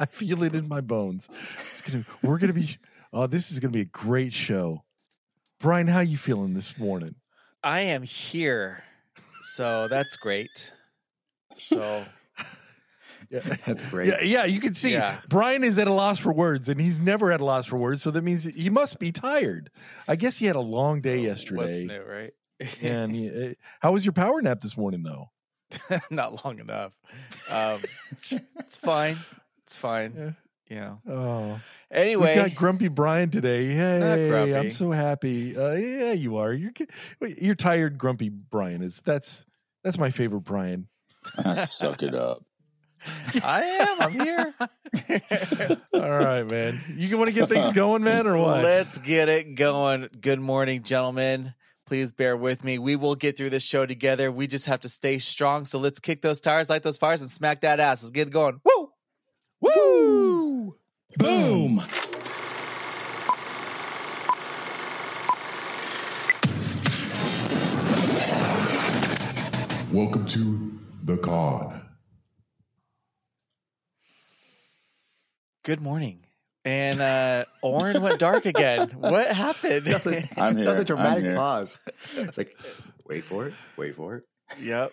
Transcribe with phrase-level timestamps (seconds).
[0.00, 1.28] I feel it in my bones.
[1.70, 2.04] It's gonna.
[2.22, 2.76] We're gonna be.
[3.12, 4.82] Oh, this is gonna be a great show.
[5.60, 7.14] Brian, how you feeling this morning?
[7.62, 8.82] I am here,
[9.42, 10.72] so that's great.
[11.56, 12.04] So
[13.30, 14.08] Yeah, That's great.
[14.08, 14.44] yeah, yeah.
[14.44, 15.18] You can see Yeah.
[15.28, 18.02] Brian is at a loss for words, and he's never at a loss for words.
[18.02, 19.70] So that means he must be tired.
[20.08, 21.86] I guess he had a long day what's yesterday.
[21.86, 22.32] new, right?
[22.82, 25.30] And he, uh, how was your power nap this morning, though?
[26.10, 26.92] Not long enough.
[27.48, 27.78] Um,
[28.58, 29.18] it's fine.
[29.70, 30.34] It's fine.
[30.68, 30.96] Yeah.
[31.08, 31.60] Oh,
[31.92, 33.68] Anyway, we got grumpy Brian today.
[33.68, 34.52] Hey.
[34.52, 35.56] I'm so happy.
[35.56, 36.52] Uh, yeah, you are.
[36.52, 36.72] You're
[37.20, 38.82] you're tired, grumpy Brian.
[38.82, 39.46] Is that's
[39.84, 40.88] that's my favorite Brian.
[41.54, 42.42] Suck it up.
[43.44, 44.00] I am.
[44.00, 44.54] I'm here.
[45.94, 46.80] All right, man.
[46.96, 48.64] You want to get things going, man, or what?
[48.64, 50.08] Let's get it going.
[50.20, 51.54] Good morning, gentlemen.
[51.86, 52.78] Please bear with me.
[52.78, 54.32] We will get through this show together.
[54.32, 55.64] We just have to stay strong.
[55.64, 58.02] So let's kick those tires, light those fires, and smack that ass.
[58.02, 58.60] Let's get it going.
[58.64, 58.89] Woo!
[59.60, 60.76] Woo!
[61.18, 61.82] Boom.
[69.92, 71.82] Welcome to the con.
[75.64, 76.20] Good morning.
[76.64, 78.90] And uh Oren went dark again.
[78.96, 79.86] What happened?
[79.86, 80.66] That's a, I'm here.
[80.66, 81.34] That's a I'm dramatic here.
[81.36, 81.78] pause.
[82.16, 82.56] It's like,
[83.06, 83.54] wait for it.
[83.76, 84.24] Wait for it.
[84.62, 84.92] Yep.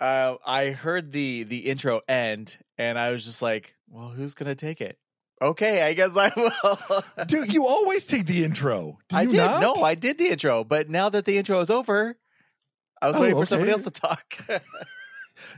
[0.00, 4.54] Uh, I heard the the intro end, and I was just like, "Well, who's gonna
[4.56, 4.96] take it?"
[5.40, 7.04] Okay, I guess I will.
[7.26, 8.98] Dude, you always take the intro.
[9.08, 9.36] Do I you did.
[9.36, 9.60] not?
[9.60, 12.16] No, I did the intro, but now that the intro is over,
[13.00, 14.34] I was Oh, waiting for somebody else to talk.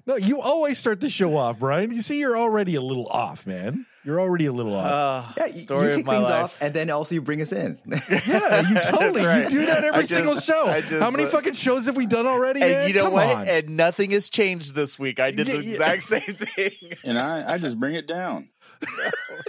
[0.07, 1.91] No, you always start the show off, Brian.
[1.93, 3.87] You see, you're already a little off, man.
[4.05, 4.91] You're already a little off.
[4.91, 6.45] uh, Yeah, you, story you of kick my things life.
[6.45, 7.79] off, and then also you bring us in.
[7.87, 9.25] yeah, you totally.
[9.25, 9.45] Right.
[9.45, 10.67] You do that every I just- single show.
[10.69, 12.61] I just, How many uh, fucking shows have we done already?
[12.61, 12.89] and man?
[12.89, 13.37] you know Come what?
[13.37, 13.49] on.
[13.49, 15.21] And nothing has changed this week.
[15.21, 15.73] I did Yeah, the yeah.
[15.73, 16.99] exact same thing.
[17.05, 18.51] And I, I just bring it down.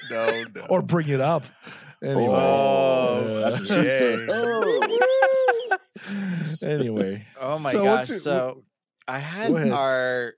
[0.10, 0.66] no, no.
[0.70, 1.44] or bring it up.
[2.02, 2.26] Anyway.
[2.30, 4.20] Oh, That's what she said.
[4.30, 5.78] Oh.
[6.68, 7.26] anyway.
[7.40, 7.98] Oh my So gosh!
[7.98, 8.64] what's it- So
[9.08, 10.34] I had our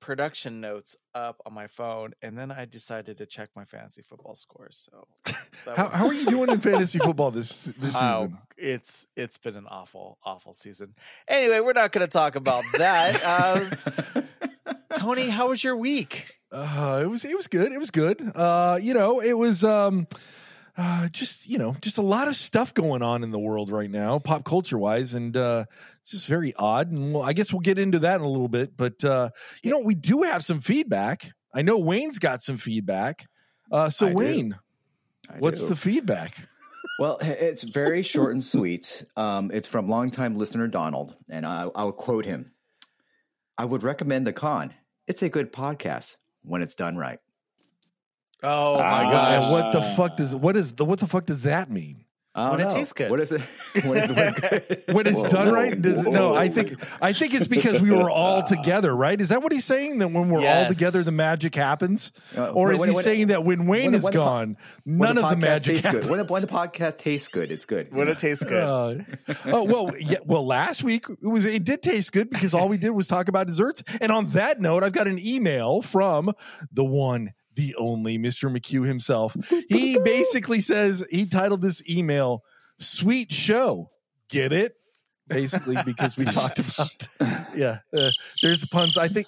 [0.00, 4.34] production notes up on my phone, and then I decided to check my fantasy football
[4.34, 4.88] scores.
[4.90, 5.06] So
[5.74, 8.38] How, was- how are you doing in fantasy football this this Oh, season?
[8.58, 10.94] it's it's been an awful awful season.
[11.26, 13.24] Anyway, we're not going to talk about that.
[13.24, 14.24] um,
[14.96, 16.34] Tony, how was your week?
[16.52, 17.72] Uh, it was it was good.
[17.72, 18.20] It was good.
[18.34, 20.06] Uh, you know, it was um,
[20.76, 23.90] uh, just you know, just a lot of stuff going on in the world right
[23.90, 25.64] now, pop culture wise, and uh,
[26.02, 26.92] it's just very odd.
[26.92, 28.76] And well, I guess we'll get into that in a little bit.
[28.76, 29.30] But uh,
[29.62, 31.32] you know, we do have some feedback.
[31.54, 33.26] I know Wayne's got some feedback.
[33.70, 34.12] Uh, so I.
[34.12, 34.58] Wayne,
[35.38, 35.68] what's do.
[35.68, 36.48] the feedback?
[36.98, 39.04] Well, it's very short and sweet.
[39.16, 42.52] Um, it's from longtime listener Donald, and I, I'll quote him.
[43.56, 44.74] I would recommend the con.
[45.06, 47.18] It's a good podcast when it's done right.
[48.44, 49.10] Oh my Ah.
[49.10, 49.50] gosh!
[49.50, 52.04] What the fuck does what is the what the fuck does that mean?
[52.36, 52.70] I don't When it know.
[52.78, 53.10] tastes good.
[53.12, 53.40] What is it?
[53.84, 54.84] when it's, when it's good.
[54.92, 56.34] When it's Whoa, done whoa, right, does it, no?
[56.34, 59.20] I think I think it's because we were all together, right?
[59.20, 59.98] Is that what he's saying?
[59.98, 60.76] That when we're all Yes.
[60.76, 63.94] together, the magic happens, Uh, or when- is he when- saying that when Wayne when-
[63.94, 66.02] is when the po- gone, When none the of the podcast magic tastes happens?
[66.06, 66.10] good.
[66.10, 67.94] When the, when the podcast tastes good, it's good.
[67.94, 69.06] when it tastes good.
[69.28, 70.18] Uh, oh well, yeah.
[70.26, 73.28] Well, last week it was it did taste good because all we did was talk
[73.28, 73.84] about desserts.
[74.00, 76.32] And on that note, I've got an email from
[76.72, 78.50] the one, the only Mr.
[78.50, 79.36] McHugh himself.
[79.68, 82.42] He basically says he titled this email
[82.78, 83.88] "Sweet Show."
[84.28, 84.74] Get it?
[85.26, 87.78] Basically, because we talked about yeah.
[87.96, 88.10] Uh,
[88.42, 88.98] there's puns.
[88.98, 89.26] I think.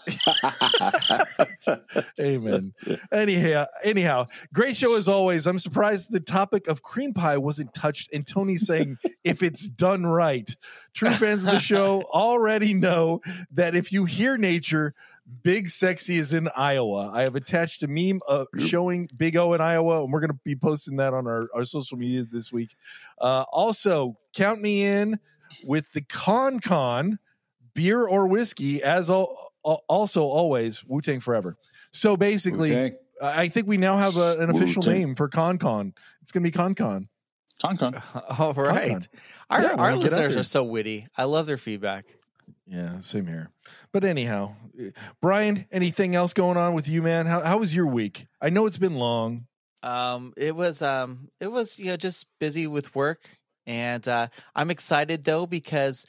[2.20, 2.74] Amen.
[3.12, 5.46] Anyhow, anyhow, great show as always.
[5.46, 10.04] I'm surprised the topic of cream pie wasn't touched, and Tony saying if it's done
[10.04, 10.54] right.
[10.94, 13.20] True fans of the show already know
[13.52, 14.94] that if you hear nature,
[15.42, 17.10] Big Sexy is in Iowa.
[17.12, 20.38] I have attached a meme uh, showing Big O in Iowa, and we're going to
[20.44, 22.76] be posting that on our, our social media this week.
[23.20, 25.18] Uh, also, count me in
[25.64, 27.18] with the Con Con
[27.74, 31.56] beer or whiskey, as al- al- also always Wu Tang Forever.
[31.90, 32.96] So basically, Wu-Tang.
[33.20, 34.98] I I think we now have a, an official Wu-Tang.
[34.98, 35.92] name for Con Con.
[36.22, 37.08] It's going to be Con Con.
[37.60, 37.94] Con con.
[38.38, 38.90] All right.
[38.90, 39.02] Con-Con.
[39.48, 41.08] Our Yeah, our gonna get up listeners are so witty.
[41.16, 42.04] I love their feedback.
[42.66, 43.50] Yeah, same here.
[43.96, 44.56] But anyhow,
[45.22, 47.24] Brian, anything else going on with you, man?
[47.24, 48.26] How how was your week?
[48.42, 49.46] I know it's been long.
[49.82, 53.26] Um, it was um, it was you know just busy with work,
[53.64, 56.04] and uh, I'm excited though because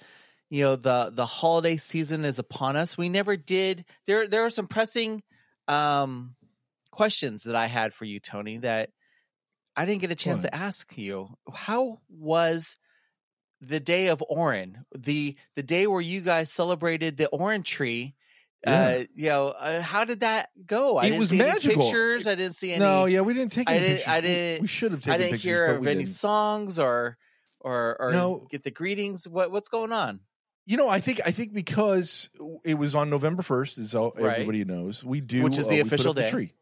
[0.49, 2.97] you know the the holiday season is upon us.
[2.97, 3.85] We never did.
[4.05, 5.23] There there are some pressing
[5.69, 6.35] um
[6.91, 8.89] questions that I had for you, Tony, that
[9.77, 10.51] I didn't get a chance What?
[10.51, 11.29] to ask you.
[11.53, 12.75] How was
[13.61, 18.15] the day of Oren, the the day where you guys celebrated the Oren tree?
[18.65, 20.97] Uh, you know, uh, how did that go?
[20.97, 21.83] I It didn't was see any magical.
[21.83, 22.27] pictures.
[22.27, 22.79] I didn't see any.
[22.79, 24.13] no, yeah, we didn't take I any didn't- pictures.
[24.13, 26.09] I didn't- We should have taken I didn't pictures, hear of any didn't.
[26.09, 27.17] songs or
[27.59, 28.47] or or No.
[28.49, 29.27] get the greetings.
[29.27, 30.21] What what's going on?
[30.65, 32.29] You know, I think I think because
[32.65, 34.33] it was on November first, as all, Right.
[34.33, 36.31] everybody knows, we do, Which is uh, the we put official up the day.
[36.31, 36.53] tree.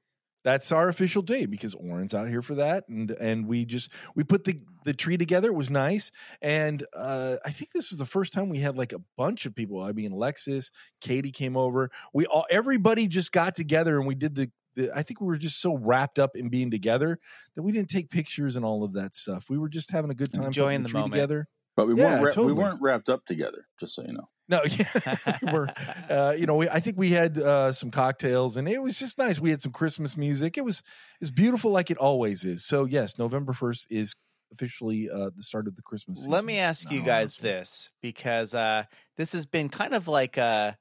[0.46, 4.24] That's our official day because Oren's out here for that, and and we just we
[4.24, 5.50] put the the tree together.
[5.50, 6.12] It was nice,
[6.42, 9.56] and uh, I think this is the first time we had like a bunch of
[9.56, 9.82] people.
[9.82, 10.70] I mean, Alexis,
[11.02, 11.90] Katie came over.
[12.14, 14.52] We all everybody just got together and we did the.
[14.76, 17.18] the I think we were just so wrapped up in being together
[17.56, 19.46] that we didn't take pictures and all of that stuff.
[19.50, 21.14] We were just having a good time, Enjoying the tree moment.
[21.14, 21.48] together.
[21.76, 22.54] But we Yeah, weren't wra- totally.
[22.54, 23.66] we weren't wrapped up together.
[23.80, 24.28] Just so you know.
[24.48, 25.68] No, yeah, we were.
[26.10, 29.18] Uh, you know, we, I think we had uh, some cocktails, and it was just
[29.18, 29.40] nice.
[29.40, 30.58] We had some Christmas music.
[30.58, 30.84] It was
[31.20, 32.64] it's beautiful, like it always is.
[32.64, 34.16] So yes, November first is
[34.54, 36.20] officially uh, the start of the Christmas.
[36.20, 36.32] Season.
[36.32, 38.84] Let me ask you guys this because uh,
[39.18, 40.78] this has been kind of like a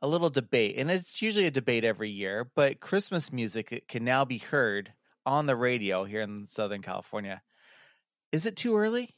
[0.00, 2.48] a little debate, and it's usually a debate every year.
[2.54, 4.92] But Christmas music can now be heard
[5.26, 7.42] on the radio here in Southern California.
[8.30, 9.16] Is it too early?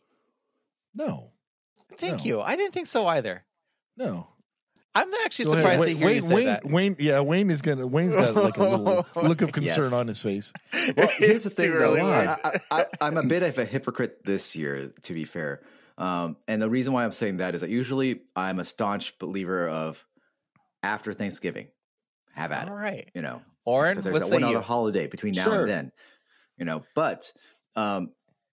[0.95, 1.33] No,
[1.99, 2.25] Thank No.
[2.25, 2.41] you.
[2.41, 3.45] I didn't think so either.
[3.97, 4.29] No.
[4.97, 6.65] I'm actually Go surprised Wayne, to hear Wayne, you say Wayne, that.
[6.71, 7.85] Wayne, yeah, Wayne is gonna.
[7.85, 9.93] Wayne's got like a little look of concern Yes.
[9.93, 10.53] on his face.
[10.97, 11.97] Well, here's the It's thing, too though.
[11.97, 15.63] early, I, I, I, I'm a bit of a hypocrite this year, to be fair.
[15.99, 19.69] Um, and the reason why I'm saying that is that usually I'm a staunch believer
[19.69, 20.05] of
[20.85, 21.69] after Thanksgiving,
[22.33, 22.81] have at All it.
[22.81, 24.57] right, You know, Oren, because what there's that say one you?
[24.57, 25.61] other holiday between now Sure.
[25.63, 25.93] and then.
[26.57, 27.33] You know, but
[27.75, 28.13] um,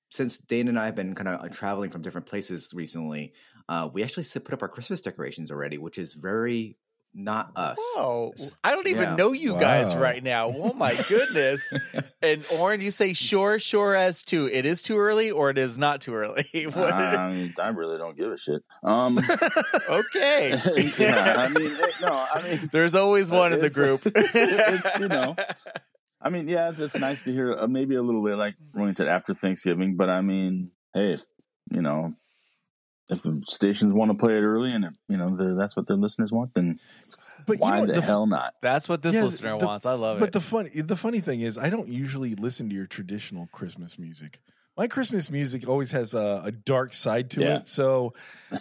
[0.10, 3.34] since Dane and I have been kind of traveling from different places recently,
[3.70, 6.78] uh, we actually put up our Christmas decorations already, which is very
[7.14, 7.78] not us.
[7.98, 8.32] Oh,
[8.64, 9.16] I don't even Yeah.
[9.18, 10.54] know you guys right now.
[10.56, 11.74] Oh my goodness!
[12.22, 15.78] and Oren, you say sure, sure as to it is too early or it is
[15.78, 16.46] not too early.
[16.74, 18.62] What- I, I really don't give a shit.
[18.86, 19.18] Um,
[19.90, 20.54] okay.
[20.98, 24.02] yeah, I mean, it, no, I mean, There's always one in the group.
[24.06, 25.36] it's, you know,
[26.22, 27.54] I mean, yeah, it's, it's nice to hear.
[27.60, 31.24] Uh, maybe a little bit like Rowan said after Thanksgiving, but I mean, hey, if
[31.70, 32.14] you know,
[33.12, 36.32] if the stations want to play it early and you know that's what their listeners
[36.32, 36.80] want, then
[37.46, 38.56] But you why know, the, the- hell not?
[38.62, 39.86] That's what this Yeah, listener the- wants.
[39.86, 40.32] I love But it.
[40.32, 44.00] But the funny the funny thing is, I don't usually listen to your traditional Christmas
[44.00, 44.40] music.
[44.78, 47.58] My Christmas music always has a, a dark side to Yeah.
[47.58, 47.68] it.
[47.68, 48.14] So,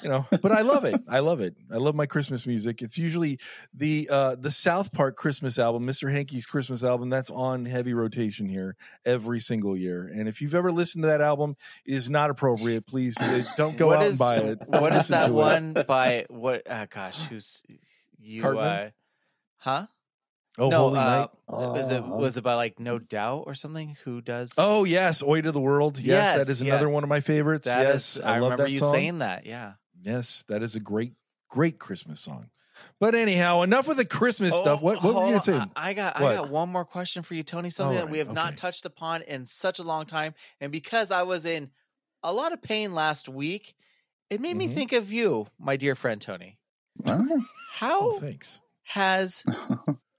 [0.02, 1.00] you know, but I love it.
[1.08, 1.54] I love it.
[1.72, 2.82] I love my Christmas music.
[2.82, 3.38] It's usually
[3.72, 6.10] the uh the South Park Christmas album, Mr.
[6.12, 8.76] Hankey's Christmas album, that's on heavy rotation here
[9.06, 10.10] every single year.
[10.12, 12.86] And if you've ever listened to that album, it is not appropriate.
[12.88, 14.58] Please uh, don't go out is- and buy it.
[14.66, 15.34] what is that to it.
[15.34, 16.68] one by what?
[16.68, 17.62] Uh, gosh, who's
[18.20, 18.42] you?
[18.42, 18.64] Cartman?
[18.66, 18.90] Uh,
[19.58, 19.86] huh?
[20.60, 21.30] Oh, no, Holy uh, Night.
[21.48, 23.96] was it was it by like No Doubt or something?
[24.04, 24.52] Who does?
[24.58, 25.98] Oh yes, Oi to the World.
[25.98, 27.66] Yes, Yes, that is another one of my favorites.
[27.66, 28.92] that yes, is- I, love remember that you song.
[28.92, 29.46] saying that.
[29.46, 29.72] Yeah.
[30.02, 31.12] Yes, that is a great,
[31.48, 32.50] great Christmas song.
[32.98, 34.80] But anyhow, enough with the Christmas stuff.
[34.80, 35.52] What, what were you hold going to say?
[35.58, 35.70] on.
[35.76, 36.32] I I got What?
[36.32, 37.68] I got one more question for you, Tony.
[37.68, 40.72] Something All that we right, have not touched upon in such a long time, and
[40.72, 41.70] because I was in
[42.22, 43.74] a lot of pain last week,
[44.30, 44.74] it made me Mhm.
[44.74, 46.58] think of you, my dear friend Tony.
[47.04, 47.22] Huh?
[47.72, 48.60] How Oh, thanks.
[48.84, 49.44] has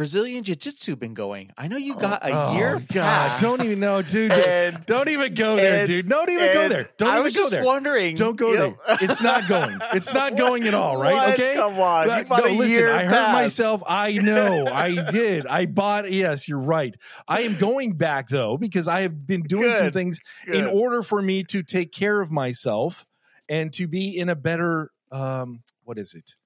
[0.00, 1.52] Brazilian Jiu Jitsu been going?
[1.58, 2.78] I know you got a oh, year.
[2.90, 4.32] God, pass, don't even know, dude.
[4.32, 6.08] and- don't even go there, and- dude.
[6.08, 6.88] Don't even go there.
[6.96, 7.08] Don't even go there.
[7.08, 7.64] I even was go just there.
[7.64, 8.16] wondering.
[8.16, 8.70] Don't go there.
[8.70, 9.78] know- It's not going.
[9.92, 11.12] It's not going at all, right?
[11.12, 11.34] What?
[11.34, 11.54] Okay.
[11.54, 12.06] Come on.
[12.06, 13.32] But- you bought no, a listen, year I hurt pass.
[13.34, 13.82] myself.
[13.86, 14.68] I know.
[14.68, 15.46] I did.
[15.46, 16.10] I bought.
[16.10, 16.94] Yes, you're right.
[17.28, 19.92] I am going back though because I have been doing some Good.
[19.92, 23.04] things in order for me to take care of myself
[23.50, 26.36] and to be in a better um what is it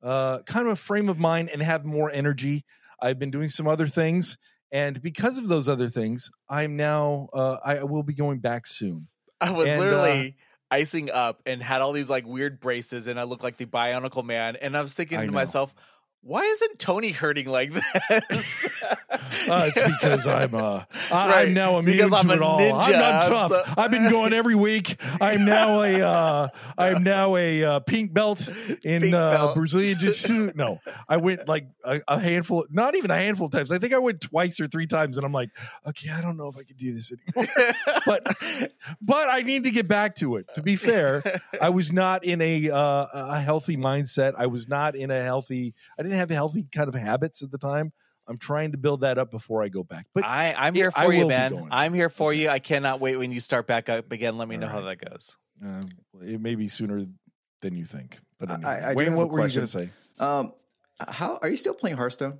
[0.00, 2.64] uh kind of a frame of mind and have more energy
[3.02, 4.36] i've been doing some other things
[4.72, 9.08] and because of those other things i'm now uh i will be going back soon
[9.40, 10.36] I was And, uh, literally
[10.70, 14.24] icing up and had all these like weird braces, and I looked like the Bionicle
[14.24, 14.56] Man.
[14.56, 15.32] And I was thinking I to know.
[15.32, 15.74] myself,
[16.22, 18.68] why isn't Tony hurting like this?
[19.48, 22.58] uh, it's because i'm uh I, Right, i'm now immune because I'm a it all
[22.58, 27.02] ninja, i'm not tough so- i've been going every week i'm now a uh i'm
[27.02, 28.46] now a uh, pink belt
[28.84, 29.54] in Pink uh belt.
[29.56, 33.72] brazilian jiu-jitsu no i went like a, a handful not even a handful of times
[33.72, 35.50] i think i went twice or three times and i'm like
[35.86, 37.52] okay i don't know if i can do this anymore
[38.06, 38.26] but
[39.00, 40.46] but I need to get back to it.
[40.54, 41.22] To be fair,
[41.60, 44.34] I was not in a uh, a healthy mindset.
[44.36, 45.74] I was not in a healthy.
[45.98, 47.92] I didn't have healthy kind of habits at the time.
[48.28, 50.06] I'm trying to build that up before I go back.
[50.14, 51.68] But I, I'm Yeah, here I for you, will man.
[51.72, 52.48] I'm here for you.
[52.48, 54.38] I cannot wait when you start back up again.
[54.38, 55.36] Let me know All how that goes.
[55.64, 55.82] uh,
[56.22, 57.06] it may be sooner
[57.60, 58.18] than you think.
[58.38, 58.70] But I- anyway.
[58.70, 60.24] I do Wayne, have a what were you going to say?
[60.24, 60.52] Um,
[61.00, 62.38] how are you still playing Hearthstone?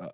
[0.00, 0.08] Uh,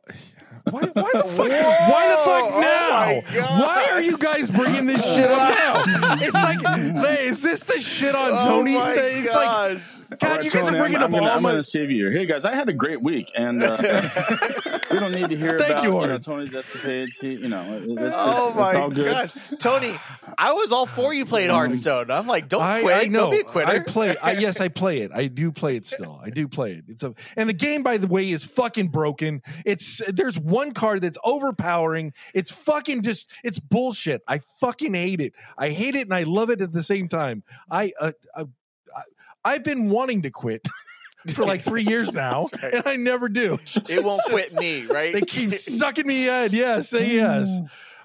[0.70, 1.38] why, why the fuck?
[1.38, 3.20] why the fuck Oh now?
[3.30, 3.40] now?
[3.40, 3.60] God.
[3.60, 5.54] Why are you guys bringing this shit up
[5.86, 6.16] now?
[6.20, 6.60] It's like,
[7.06, 9.20] hey, is this the shit on Oh Tony's my day?
[9.20, 9.44] It's like.
[9.44, 9.82] God,
[10.22, 11.50] All right, you guys Tony, are bringing I'm, up I'm gonna, all I'm my.
[11.50, 12.10] gonna save you here.
[12.12, 13.76] Hey guys, I had a great week, and uh,
[14.90, 17.20] we don't need to hear Thank about you, you, know, Tony's escapades.
[17.20, 19.10] He, you know, it- it's, it's, oh my it's all good.
[19.10, 19.98] gosh, Tony!
[20.38, 22.10] I was all for you playing Hearthstone.
[22.10, 22.96] I'm like, don't I, quit.
[22.96, 23.22] I know.
[23.22, 23.68] Don't be a quitter.
[23.70, 24.16] I play.
[24.22, 25.10] I, yes, I play it.
[25.12, 26.20] I do play it still.
[26.22, 26.84] I do play it.
[26.88, 29.42] It's a and the game, by the way, is fucking broken.
[29.74, 32.12] It's there's one card that's overpowering.
[32.32, 34.22] It's fucking just it's bullshit.
[34.28, 35.32] I fucking hate it.
[35.58, 37.42] I hate it and I love it at the same time.
[37.68, 39.02] I uh, I, I
[39.44, 40.66] I've been wanting to quit
[41.34, 42.74] for like three years now, right.
[42.74, 43.58] and I never do.
[43.88, 45.12] it won't quit me, right?
[45.12, 46.52] They keep sucking me in.
[46.52, 47.60] Yes, say yes.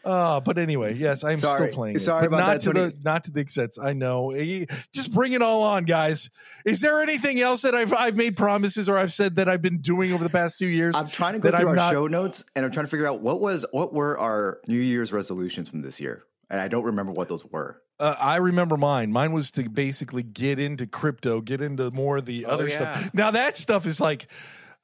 [0.05, 1.67] Uh, but anyway, yes, I'm Sorry.
[1.69, 1.95] still playing.
[1.97, 2.91] it, Sorry about not that, to Tony.
[2.91, 3.77] the not to the extent.
[3.81, 4.31] I know.
[4.31, 6.29] Eh, Just bring it all on, guys.
[6.65, 9.79] Is there anything else that I've I've made promises or I've said that I've been
[9.79, 10.95] doing over the past two years?
[10.95, 13.07] I'm trying to go through I'm our not- show notes and I'm trying to figure
[13.07, 16.85] out what was what were our New Year's resolutions from this year, and I don't
[16.85, 17.81] remember what those were.
[17.99, 19.11] Uh, I remember mine.
[19.11, 22.75] Mine was to basically get into crypto, get into more of the Oh, other yeah.
[22.99, 23.13] stuff.
[23.13, 24.27] Now that stuff is like.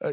[0.04, 0.12] Uh,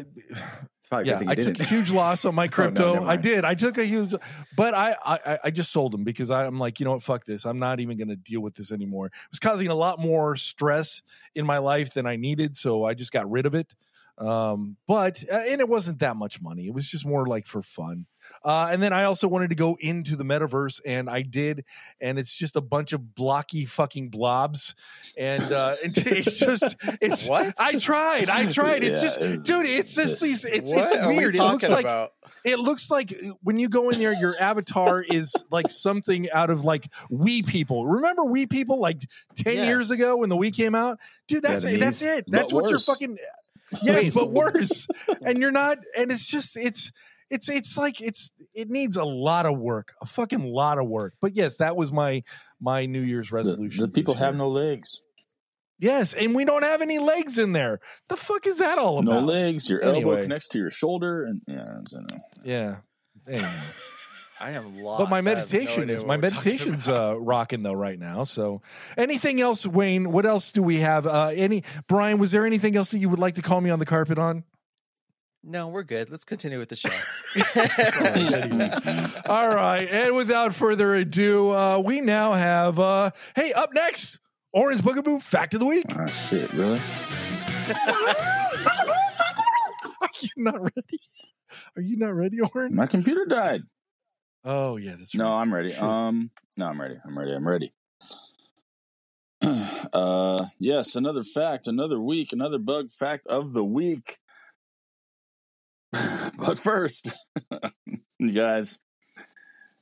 [1.02, 3.04] probably yeah, I took a huge loss on my Oh, no, crypto.
[3.04, 3.44] I did.
[3.44, 4.14] I took a huge,
[4.56, 7.44] but I, I I just sold them because I'm like, you know what, fuck this.
[7.44, 9.06] I'm not even going to deal with this anymore.
[9.06, 11.02] It was causing a lot more stress
[11.34, 13.74] in my life than I needed, so I just got rid of it.
[14.18, 16.66] Um, but uh, and it wasn't that much money.
[16.66, 18.06] It was just more like for fun.
[18.44, 21.64] Uh, and then I also wanted to go into the metaverse, and I did,
[22.00, 24.74] and it's just a bunch of blocky fucking blobs,
[25.16, 27.54] and uh, it's just it's What?
[27.58, 28.82] I tried, I tried.
[28.82, 30.44] It's Yeah, just, it- dude, it's just these.
[30.44, 31.34] It's it's are we weird.
[31.34, 32.12] It looks like about?
[32.44, 36.64] it looks like when you go in there, your avatar is like something out of
[36.66, 37.86] like Wii People.
[37.86, 39.00] Remember Wii People like
[39.36, 39.66] ten Yes.
[39.66, 41.42] years ago when the Wii came out, dude.
[41.42, 42.26] That's the that's it.
[42.28, 43.16] That's what you're fucking.
[43.82, 44.86] Yes, but worse.
[45.24, 45.78] And you're not.
[45.96, 46.92] And it's just it's.
[47.34, 51.14] It's it's like it's it needs a lot of work, a fucking lot of work.
[51.20, 52.22] But yes, that was my
[52.60, 53.82] my New Year's resolution.
[53.82, 55.00] the people have no legs.
[55.78, 57.80] yes, and we don't have any legs in there.
[58.08, 59.10] The fuck is that all about?
[59.12, 59.68] No legs.
[59.68, 60.22] Your elbow Anyway.
[60.22, 62.18] connects to your shoulder, and yeah, I don't know.
[62.44, 62.76] Yeah.
[63.28, 63.50] Anyway.
[64.40, 64.98] I am lost.
[64.98, 68.24] But my I have no meditation is my meditation's uh, rocking though right now.
[68.24, 68.62] So,
[68.98, 70.10] anything else, Wayne?
[70.12, 71.06] What else do we have?
[71.06, 72.18] Uh, any Brian?
[72.18, 74.44] Was there anything else that you would like to call me on the carpet on?
[75.46, 76.08] No, we're good.
[76.08, 76.88] Let's continue with the show.
[79.30, 82.80] All right, and without further ado, uh, we now have.
[82.80, 84.20] Uh, hey, up next,
[84.54, 85.84] Orange Boogaboo Fact of the Week.
[85.90, 86.80] Ah, shit, really?
[90.00, 91.00] Are you not ready?
[91.76, 92.74] Are you not ready, Orange?
[92.74, 93.64] My computer died.
[94.44, 95.24] Oh yeah, that's right.
[95.24, 95.34] No.
[95.34, 95.74] I'm ready.
[95.74, 96.96] Um, no, I'm ready.
[97.04, 97.32] I'm ready.
[97.32, 97.72] I'm ready.
[99.92, 104.18] uh, yes, another fact, another week, another bug fact of the week.
[106.38, 107.10] but first,
[108.18, 108.78] you guys,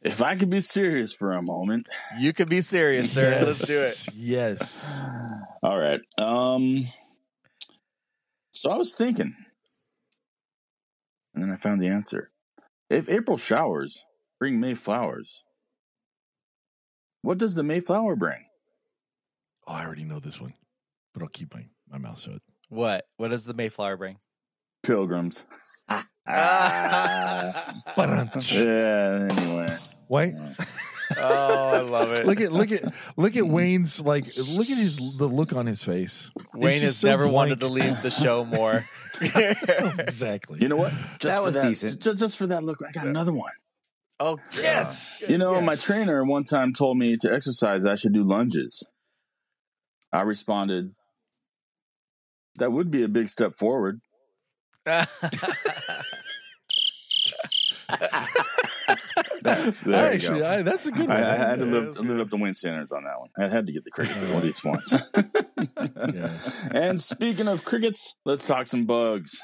[0.02, 1.88] if I could be serious for a moment.
[2.18, 3.42] you could be serious, sir.
[3.46, 4.14] Let's do it.
[4.14, 5.04] Yes.
[5.62, 6.00] All right.
[6.18, 6.88] Um,
[8.50, 9.34] so I was thinking,
[11.34, 12.30] and then I found the answer.
[12.90, 14.04] If April showers
[14.38, 15.44] bring May flowers,
[17.22, 18.46] what does the Mayflower bring?
[19.66, 20.54] Oh, I already know this one,
[21.14, 22.42] but I'll keep my my mouth shut.
[22.68, 23.04] What?
[23.16, 24.18] What does the Mayflower bring?
[24.82, 25.46] Pilgrims.
[25.88, 26.06] Ba-dum.
[26.26, 27.74] Ah.
[28.52, 29.28] Yeah.
[29.30, 29.68] Anyway.
[30.08, 30.34] Wait.
[31.18, 32.26] oh, I love it.
[32.26, 32.82] look at look at
[33.16, 36.30] look at Wayne's like look at his the look on his face.
[36.54, 38.84] Wayne has so never wanted to leave the show more.
[39.20, 40.58] exactly.
[40.60, 40.92] You know what?
[41.18, 42.00] Just That for was that, decent.
[42.00, 43.52] Just, just for that look, I got another one.
[44.20, 45.22] oh, yes.
[45.28, 45.64] You know, Yes.
[45.66, 48.86] my trainer one time told me to exercise, I should do lunges.
[50.12, 50.92] I responded,
[52.56, 54.00] that would be a big step forward.
[59.42, 60.48] There you Actually, go.
[60.48, 61.24] I, that's a good I, one.
[61.24, 63.30] I had to live, live up to Wayne standards on that one.
[63.38, 64.92] I had to get the crickets at least once.
[66.14, 66.28] Yeah.
[66.72, 69.40] and speaking of crickets, let's talk some bugs.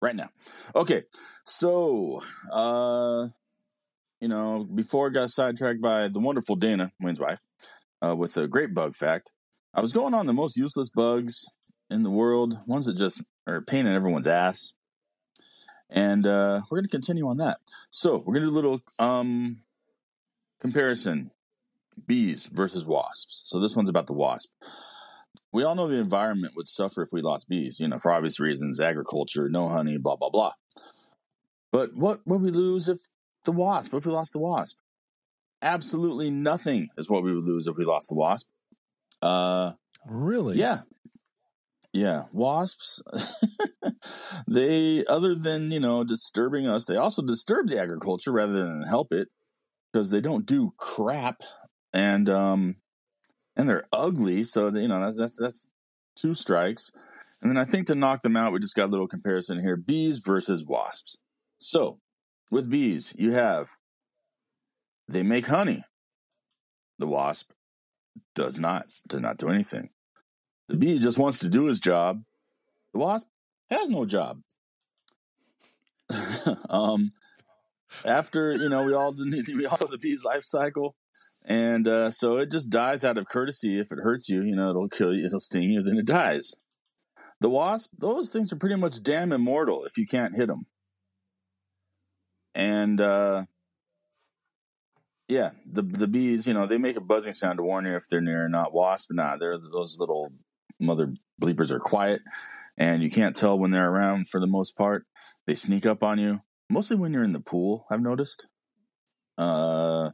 [0.00, 0.28] Right now.
[0.76, 1.04] Okay.
[1.44, 3.28] So, uh,
[4.20, 7.40] you know, before I got sidetracked by the wonderful Dana, Wayne's wife,
[8.04, 9.32] uh, with a great bug fact,
[9.74, 11.46] I was going on the most useless bugs
[11.90, 14.72] in the world, ones that just are a pain in everyone's ass.
[15.90, 17.58] And uh, we're going to continue on that.
[17.88, 19.62] So, we're going to do a little um,
[20.60, 21.30] comparison
[22.06, 23.42] bees versus wasps.
[23.46, 24.50] So this one's about the wasp.
[25.52, 28.38] We all know the environment would suffer if we lost bees, you know, for obvious
[28.38, 30.52] reasons, agriculture, no honey, blah blah blah.
[31.72, 32.98] But what would we lose if
[33.44, 33.92] the wasp?
[33.92, 34.76] What if we lost the wasp?
[35.62, 38.48] Absolutely nothing is what we would lose if we lost the wasp.
[39.22, 39.72] Uh
[40.06, 40.58] Really?
[40.58, 40.80] yeah.
[41.92, 43.02] Yeah, wasps.
[44.48, 49.12] they, other than you know disturbing us, they also disturb the agriculture rather than help
[49.12, 49.28] it
[49.92, 51.40] because they don't do crap,
[51.92, 52.76] and um,
[53.56, 54.42] and they're ugly.
[54.42, 55.68] So you know that's that's that's
[56.14, 56.90] two strikes.
[57.40, 59.76] And then I think to knock them out, we just got a little comparison here:
[59.76, 61.16] bees versus wasps.
[61.58, 62.00] So
[62.50, 63.70] with bees, you have
[65.08, 65.84] they make honey.
[66.98, 67.52] The wasp
[68.34, 69.90] does not does not do anything.
[70.68, 72.22] The bee just wants to do his job.
[72.92, 73.26] The wasp
[73.70, 74.42] has no job.
[76.70, 77.12] um,
[78.04, 79.14] after you know, we all
[79.48, 80.94] we all the bee's life cycle,
[81.44, 83.78] and uh, so it just dies out of courtesy.
[83.78, 86.54] If it hurts you, you know, it'll kill you, it'll sting you, then it dies.
[87.40, 90.66] The wasp, those things are pretty much damn immortal if you can't hit them.
[92.54, 93.44] And uh,
[95.28, 98.08] yeah, the the bees, you know, they make a buzzing sound to warn you if
[98.08, 98.74] they're near or not.
[98.74, 100.32] Wasp, nah, they're those little
[100.80, 102.20] mother bleepers are quiet
[102.76, 105.04] and you can't tell when they're around for the most part.
[105.46, 108.46] They sneak up on you, mostly when you're in the pool, I've noticed.
[109.36, 110.10] Uh,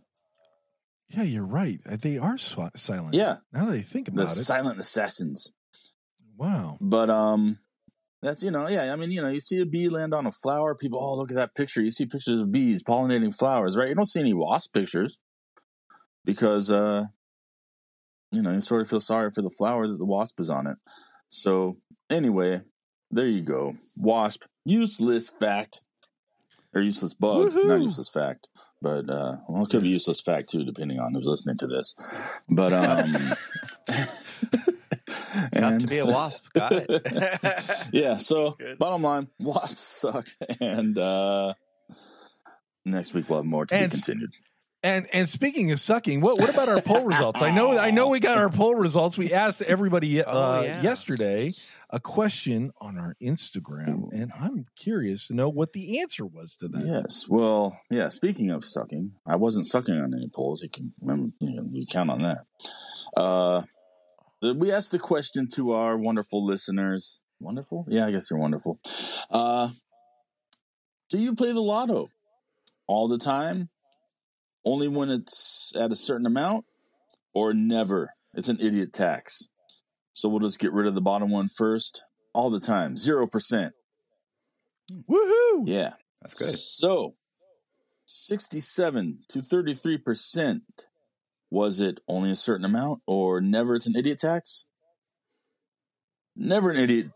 [1.08, 1.80] Yeah, you're right.
[1.88, 3.14] Uh, They are silent.
[3.14, 4.28] yeah, Now that I think the about it.
[4.36, 5.52] The silent assassins.
[6.36, 6.78] wow.
[6.80, 7.58] But um
[8.22, 10.32] that's you know, yeah, I mean, you know, you see a bee land on a
[10.32, 11.82] flower, people, oh look at that picture.
[11.82, 13.88] You see pictures of bees pollinating flowers, right?
[13.90, 15.18] You don't see any wasp pictures
[16.24, 17.04] because uh
[18.34, 20.66] you know, you sort of feel sorry for the flower that the wasp is on
[20.66, 20.76] it.
[21.28, 21.78] So
[22.10, 22.62] anyway,
[23.10, 23.76] there you go.
[23.96, 25.80] Wasp, useless fact.
[26.76, 28.48] Or useless bug, not useless fact.
[28.82, 31.94] But uh well it could be useless fact too, depending on who's listening to this.
[32.48, 33.12] But um
[35.56, 36.44] Tough to be a wasp.
[36.52, 37.88] Got it.
[37.92, 38.16] yeah.
[38.16, 38.78] So Good.
[38.78, 40.26] bottom line, wasps suck,
[40.60, 41.54] and uh
[42.84, 44.30] next week we'll have more to And- be continued.
[44.84, 47.40] And and speaking of sucking, what what about our poll results?
[47.40, 49.16] I know I know we got our poll results.
[49.16, 50.82] We asked everybody uh, Oh, yeah.
[50.82, 51.52] yesterday
[51.88, 56.68] a question on our Instagram, and I'm curious to know what the answer was to
[56.68, 56.84] that.
[56.84, 57.26] Yes.
[57.30, 58.08] Well, yeah.
[58.08, 60.62] Speaking of sucking, I wasn't sucking on any polls.
[60.62, 62.44] You can remember, you, know, you count on that.
[63.16, 63.62] Uh,
[64.42, 67.22] the- we asked the question to our wonderful listeners.
[67.40, 67.86] Wonderful?
[67.88, 68.80] Yeah, I guess you're wonderful.
[69.30, 69.70] Uh,
[71.08, 72.08] do you play the lotto
[72.86, 73.70] all the time?
[74.64, 76.64] Only when it's at a certain amount,
[77.34, 78.14] or never?
[78.32, 79.48] It's an idiot tax.
[80.12, 82.04] So we'll just get rid of the bottom one first.
[82.32, 83.74] All the time, zero percent.
[84.90, 85.64] Woohoo!
[85.66, 85.92] Yeah.
[86.20, 86.58] That's good.
[86.58, 87.12] So,
[88.06, 90.60] 67 to 33%.
[91.50, 94.66] Was it only a certain amount or never it's an idiot tax?
[96.34, 97.10] Never an idiot.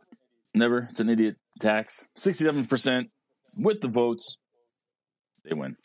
[0.54, 0.86] Never.
[0.90, 2.08] It's an idiot tax.
[2.16, 3.08] 67%
[3.58, 4.38] with the votes.
[5.44, 5.76] They win.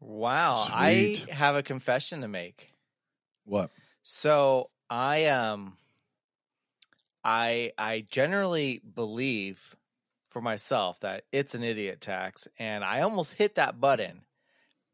[0.00, 0.64] Wow.
[0.66, 1.28] Sweet.
[1.28, 2.74] I have a confession to make.
[3.44, 3.70] What?
[4.02, 5.76] So I um
[7.24, 9.76] I I generally believe
[10.28, 14.22] for myself that it's an idiot tax and I almost hit that button.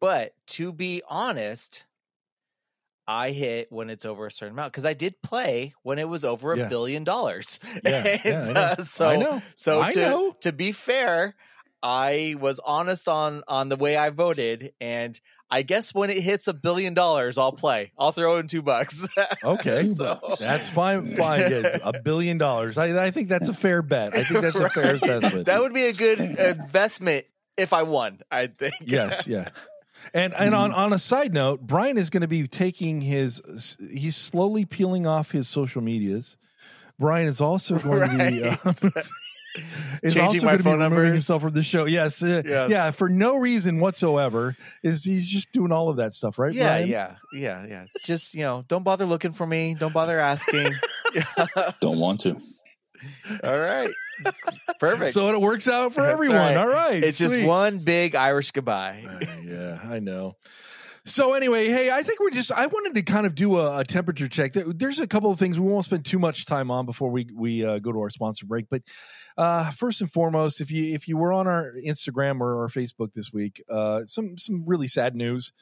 [0.01, 1.87] But to be honest,
[3.07, 6.25] I hit when it's over a certain amount because I did play when it was
[6.25, 6.69] over a Yeah.
[6.69, 7.61] billion dollars.
[7.83, 8.61] Yeah, yeah, And, I know.
[8.61, 9.43] uh, so I know.
[9.57, 10.33] so I to know.
[10.40, 11.35] to be fair,
[11.87, 15.20] I was honest on on the way I voted, and
[15.51, 17.92] I guess when it hits a billion dollars, I'll play.
[17.99, 19.07] I'll throw in two bucks.
[19.44, 20.38] Okay, Two So- bucks.
[20.38, 21.14] that's fine.
[21.16, 21.66] Fine, good.
[21.85, 22.79] a billion dollars.
[22.79, 24.14] I, I think that's a fair bet.
[24.16, 25.44] I think that's a fair assessment.
[25.47, 27.27] That would be a good investment
[27.59, 28.20] if I won.
[28.31, 28.75] I think.
[28.81, 29.51] yes, yeah.
[30.14, 33.42] And and on on a side note, Brian is going to be taking his.
[33.92, 36.38] He's slowly peeling off his social medias.
[36.99, 38.42] Brian is also going to be.
[38.44, 39.03] Uh,
[40.03, 41.12] is Changing also my going to be phone removing numbers.
[41.12, 41.85] himself from the show.
[41.85, 42.71] Yes, uh, Yes.
[42.71, 44.57] yeah, for no reason whatsoever.
[44.83, 46.53] Is he's just doing all of that stuff, right?
[46.53, 46.88] Yeah, Brian?
[46.88, 47.85] yeah, yeah, yeah.
[48.05, 49.75] Just you know, don't bother looking for me.
[49.79, 50.73] Don't bother asking.
[51.81, 52.37] Don't want to.
[53.45, 53.90] All right,
[54.81, 55.12] perfect.
[55.12, 56.37] So it works out for everyone.
[56.38, 56.57] right.
[56.57, 59.05] All right, it's just one big Irish goodbye.
[59.09, 60.37] Uh, yeah, I know.
[61.07, 62.51] So anyway, hey, I think we're just.
[62.51, 64.55] I wanted to kind of do a, a temperature check.
[64.55, 67.62] There's a couple of things we won't spend too much time on before we we
[67.64, 68.67] uh, go to our sponsor break.
[68.71, 68.81] But
[69.37, 73.12] uh, first and foremost, if you if you were on our Instagram or our Facebook
[73.14, 75.53] this week, uh, some some really sad news.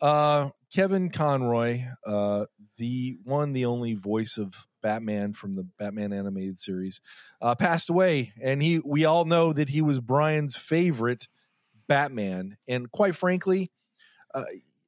[0.00, 6.58] Uh, Kevin Conroy, uh, the one, the only voice of Batman from the Batman animated
[6.58, 7.00] series,
[7.40, 11.28] uh, passed away, and he we all know that he was Brian's favorite
[11.88, 13.70] Batman, and quite frankly,
[14.34, 14.44] uh,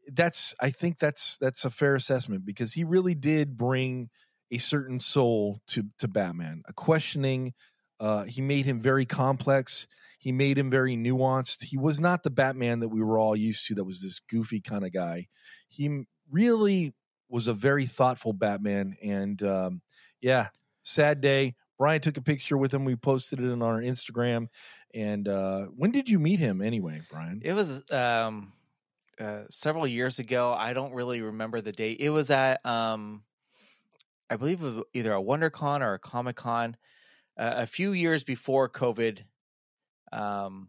[0.08, 4.10] that's I think that's that's a fair assessment because he really did bring
[4.50, 7.54] a certain soul to to Batman, a questioning.
[8.00, 9.86] Uh, he made him very complex.
[10.18, 11.62] He made him very nuanced.
[11.64, 13.74] He was not the Batman that we were all used to.
[13.74, 15.28] That was this goofy kind of guy.
[15.68, 16.94] He really
[17.28, 19.82] was a very thoughtful Batman, and um,
[20.20, 20.48] yeah,
[20.82, 21.54] sad day.
[21.78, 22.84] Brian took a picture with him.
[22.84, 24.48] We posted it on our Instagram.
[24.94, 27.42] And uh, when did you meet him anyway, Brian?
[27.44, 28.52] It was um,
[29.18, 30.54] uh, several years ago.
[30.56, 31.98] I don't really remember the date.
[31.98, 33.24] It was at, um,
[34.30, 36.76] I believe, either a WonderCon or a Comic Con,
[37.38, 39.22] uh, a few years before COVID
[40.12, 40.68] um,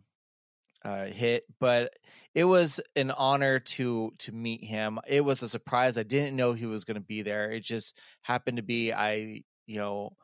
[0.83, 1.43] uh, hit.
[1.59, 1.93] But
[2.33, 4.99] it was an honor to to meet him.
[5.07, 5.97] It was a surprise.
[5.97, 7.51] I didn't know he was going to be there.
[7.51, 8.93] It just happened to be.
[8.93, 10.15] I you know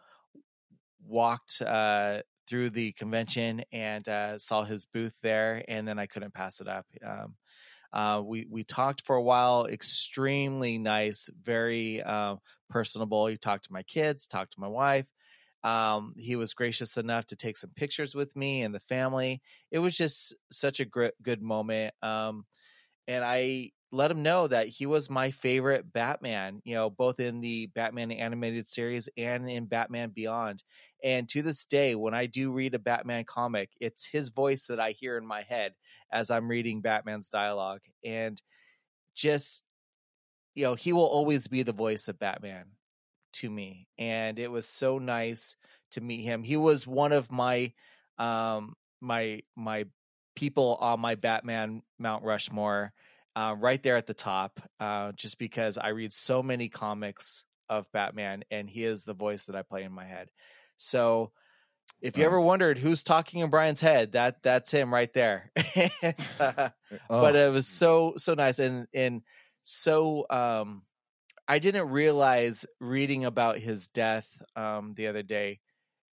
[1.08, 6.34] walked uh, through the convention and uh, saw his booth there, and then I couldn't
[6.34, 6.86] pass it up.
[7.06, 7.36] Um,
[7.94, 9.66] uh, we we talked for a while.
[9.66, 12.36] Extremely nice, very uh,
[12.70, 13.28] personable.
[13.28, 15.08] He talked to my kids, talked to my wife.
[15.64, 19.42] Um, he was gracious enough to take some pictures with me and the family.
[19.70, 21.94] It was just such a gr- good moment.
[22.02, 22.46] Um,
[23.08, 27.42] and I let him know that he was my favorite Batman, you know, both in
[27.42, 30.64] the Batman animated series and in Batman Beyond.
[31.04, 34.80] And to this day, when I do read a Batman comic, it's his voice that
[34.80, 35.74] I hear in my head
[36.12, 37.82] as I'm reading Batman's dialogue.
[38.06, 38.42] And
[39.16, 39.64] just,
[40.56, 42.72] you know, he will always be the voice of Batman
[43.34, 43.88] to me.
[43.98, 45.56] And it was so nice
[45.92, 46.44] to meet him.
[46.44, 47.74] He was one of my,
[48.18, 49.86] um, my, my
[50.36, 52.94] people on my Batman Mount Rushmore,
[53.36, 57.92] uh, right there at the top, uh, just because I read so many comics of
[57.92, 60.30] Batman and he is the voice that I play in my head.
[60.78, 61.32] So
[62.02, 62.26] if you Wow.
[62.26, 65.52] ever wondered who's talking in Brian's head, that that's him right there.
[66.02, 66.70] and, uh,
[67.20, 69.22] but Oh, it was so so nice and and
[69.64, 70.84] so um
[71.48, 75.60] I didn't realize reading about his death um the other day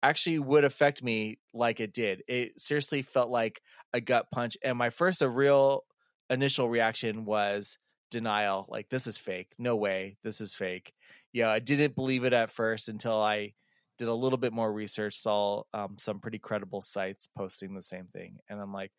[0.04, 2.24] actually would affect me like it did.
[2.28, 3.62] It seriously felt like
[3.94, 5.84] a gut punch and my first a real
[6.30, 7.78] initial reaction was
[8.12, 9.54] denial like this is fake.
[9.58, 10.18] No way.
[10.24, 10.94] This is fake.
[11.34, 13.54] Yeah, I didn't believe it at first until I
[13.98, 18.08] did a little bit more research, saw um, some pretty credible sites posting the same
[18.08, 18.92] thing, and I'm like,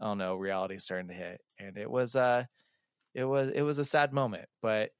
[0.00, 2.44] oh no, reality's starting to hit, and it was uh,
[3.14, 4.90] it was it was a sad moment, but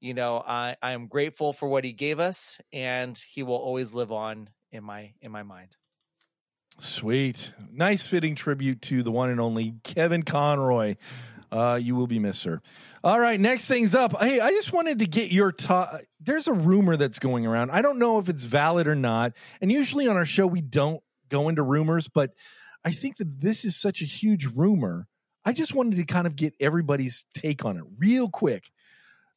[0.00, 3.94] you know, I I am grateful for what he gave us, and he will always
[3.94, 5.76] live on in my in my mind.
[6.78, 7.52] Sweet.
[7.72, 10.96] Nice fitting tribute to the one and only Kevin Conroy.
[11.50, 12.60] Uh, you will be missed, sir.
[13.02, 14.20] All right, next thing's up.
[14.20, 16.00] Hey, I just wanted to get your top.
[16.20, 17.70] There's a rumor that's going around.
[17.70, 19.32] I don't know if it's valid or not.
[19.60, 22.32] And usually on our show, we don't go into rumors, but
[22.84, 25.06] I think that this is such a huge rumor.
[25.44, 28.70] I just wanted to kind of get everybody's take on it real quick.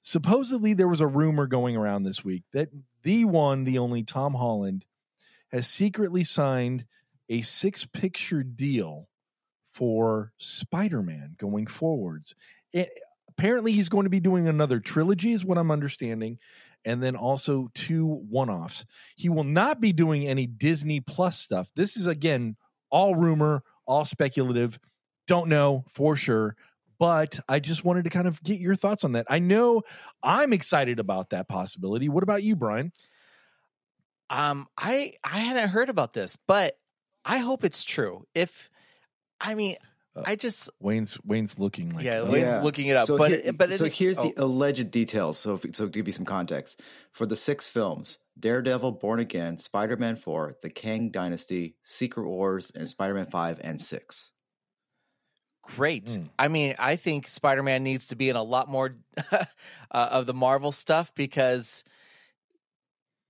[0.01, 2.69] Supposedly, there was a rumor going around this week that
[3.03, 4.85] the one, the only Tom Holland
[5.51, 6.85] has secretly signed
[7.27, 9.07] a six picture deal
[9.73, 12.35] for Spider Man going forwards.
[12.71, 12.89] It,
[13.29, 16.39] apparently, he's going to be doing another trilogy, is what I'm understanding,
[16.85, 18.85] and then also two one offs.
[19.15, 21.69] He will not be doing any Disney Plus stuff.
[21.75, 22.55] This is, again,
[22.89, 24.79] all rumor, all speculative.
[25.27, 26.55] Don't know for sure.
[26.99, 29.25] But I just wanted to kind of get your thoughts on that.
[29.29, 29.83] I know
[30.21, 32.09] I'm excited about that possibility.
[32.09, 32.91] What about you, Brian?
[34.29, 36.77] Um, I I hadn't heard about this, but
[37.25, 38.25] I hope it's true.
[38.35, 38.69] If
[39.41, 39.77] I mean,
[40.15, 43.41] Uh, I just Wayne's Wayne's looking like Yeah, Wayne's looking it up, So but here-
[43.45, 44.45] it- but so it- here's the oh.
[44.45, 45.39] alleged details.
[45.39, 46.81] So if, so to give you some context,
[47.13, 52.89] for the six films: Daredevil, Born Again, Spider-Man Four, The Kang Dynasty, Secret Wars, and
[52.89, 54.31] Spider-Man Five and Six.
[55.75, 56.05] Great.
[56.05, 56.29] Mm.
[56.37, 58.95] I mean, I think Spider Man needs to be in a lot more
[59.31, 59.45] uh,
[59.91, 61.83] of the Marvel stuff because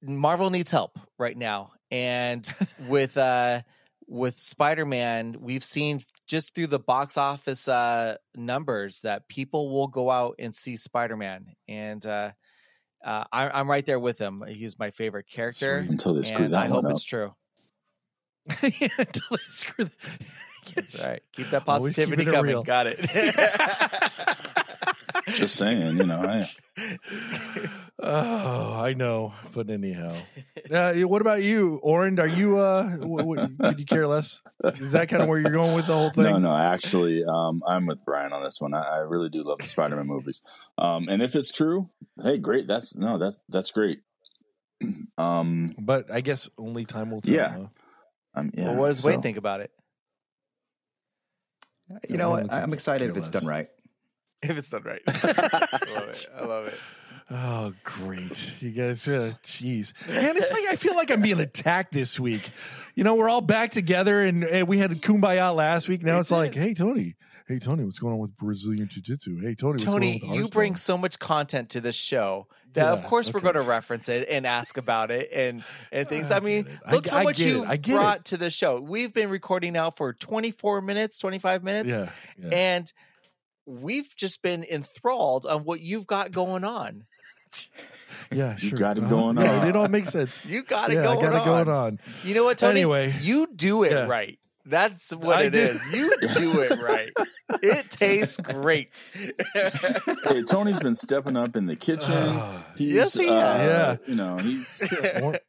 [0.01, 2.51] Marvel needs help right now, and
[2.87, 3.61] with uh
[4.07, 9.87] with Spider Man, we've seen just through the box office uh numbers that people will
[9.87, 12.31] go out and see Spider Man, and uh,
[13.03, 14.43] uh, I, I'm right there with him.
[14.47, 16.91] He's my favorite character, until they screw that I hope up.
[16.91, 17.33] it's true.
[18.63, 19.91] yeah, until they screw the-
[20.75, 21.03] Yes.
[21.03, 22.49] All right, keep that positivity keeping coming.
[22.51, 22.63] real.
[22.63, 22.99] Got it.
[25.33, 26.21] Just saying, you know.
[26.23, 26.41] I,
[28.01, 30.13] Oh, I know, but anyhow,
[30.71, 32.17] uh, what about you, Oren?
[32.21, 32.57] Are you?
[32.57, 34.39] Uh, w- w- could you care less?
[34.63, 36.23] Is that kind of where you're going with the whole thing?
[36.23, 36.55] no, no.
[36.55, 38.73] Actually, um, I'm with Brian on this one.
[38.73, 40.41] I, I really do love the Spider-Man movies.
[40.77, 41.89] Um, and if it's true,
[42.23, 42.67] hey, great.
[42.67, 43.99] That's no, that's that's great.
[45.17, 47.33] Um, But I guess only time will tell.
[47.35, 47.49] Yeah.
[47.49, 47.65] huh?
[48.35, 48.67] um, yeah.
[48.67, 49.71] well, what does so- Wayne think about it?
[52.07, 52.51] You know what?
[52.53, 53.67] I'm excited if it's done right.
[54.41, 56.25] If it's done right, I love it.
[56.35, 56.73] I love it.
[57.31, 58.53] Oh, great.
[58.59, 59.93] You guys, uh, jeez.
[60.07, 62.49] Man, it's like I feel like I'm being attacked this week.
[62.95, 66.01] You know, we're all back together and, and we had Kumbaya last week.
[66.01, 67.15] Now We it's like, hey, Tony,
[67.49, 69.39] Hey Tony, what's going on with Brazilian Jiu Jitsu?
[69.41, 72.45] Hey Tony, what's going on Tony, with you bring so much content to this show
[72.73, 76.07] that of Yeah, course we're going to reference it and ask about it and and
[76.07, 76.29] things.
[76.29, 76.79] I, I mean, get it.
[76.85, 77.95] I look how I much you've I get it.
[77.95, 78.79] brought to the show.
[78.79, 82.09] We've been recording now for 24 minutes, 25 minutes, Yeah,
[82.39, 82.49] yeah.
[82.51, 82.93] and
[83.65, 87.05] we've just been enthralled on what you've got going on.
[88.31, 89.09] yeah, You got it Uh-huh.
[89.09, 89.67] going Yeah, on.
[89.69, 90.43] It all makes sense.
[90.45, 91.65] You got it yeah, going I got it on.
[91.65, 91.99] going on.
[92.23, 92.81] You know what, Tony?
[92.81, 93.15] Anyway.
[93.21, 94.05] you do it Yeah.
[94.05, 94.37] right.
[94.65, 95.59] That's what I it do.
[95.59, 95.91] is.
[95.91, 97.11] You do it right.
[97.63, 99.03] It tastes great.
[100.27, 102.13] Hey, Tony's been stepping up in the kitchen.
[102.15, 102.65] Ah.
[102.77, 103.99] He's, Yes, he uh, has.
[104.07, 105.39] You know, he's Or-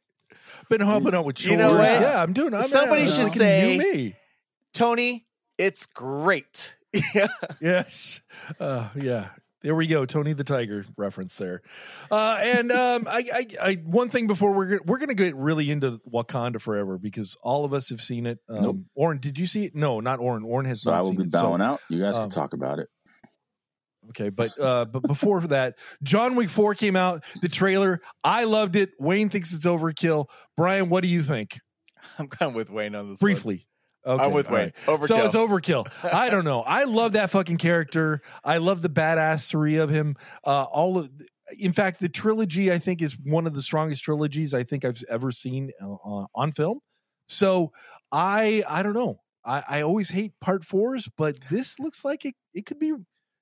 [0.69, 1.51] Been helping out with chores.
[1.51, 2.01] You know what?
[2.01, 2.53] Yeah, I'm doing.
[2.53, 4.15] I'm Somebody I'm should looking say- you me.
[4.73, 5.25] Tony,
[5.57, 6.75] it's great.
[7.61, 8.21] Yes.
[8.59, 9.29] Uh, yeah.
[9.63, 11.61] There we go, Tony the Tiger reference there.
[12.09, 15.69] Uh, and um, I, I, I, one thing before we're gonna, we're gonna get really
[15.69, 18.39] into Wakanda Forever because all of us have seen it.
[18.49, 18.77] Um, Nope.
[18.95, 19.75] Oren, did you see it?
[19.75, 20.43] No, not Oren.
[20.43, 21.31] Oren has so not I will seen be it.
[21.31, 21.79] So- bowing out.
[21.89, 22.87] You guys um, can talk about it.
[24.09, 27.23] Okay, but uh, but before that, John Wick Four came out.
[27.41, 28.89] The trailer, I loved it.
[28.99, 30.25] Wayne thinks it's overkill.
[30.57, 31.59] Brian, what do you think?
[32.17, 33.21] I'm kind of with Wayne on this.
[33.21, 33.59] one.
[34.05, 34.73] Okay, I'm with Wayne.
[34.87, 35.07] Overkill.
[35.07, 35.87] So it's overkill.
[36.03, 36.61] I don't know.
[36.61, 38.21] I love that fucking character.
[38.43, 40.15] I love the badassery of him.
[40.45, 41.11] Uh, all of,
[41.57, 45.03] in fact, the trilogy I think is one of the strongest trilogies I think I've
[45.09, 46.79] ever seen uh, on film.
[47.27, 47.71] So
[48.11, 49.21] I I don't know.
[49.45, 52.35] I, I always hate part fours, but this looks like it.
[52.53, 52.93] It could be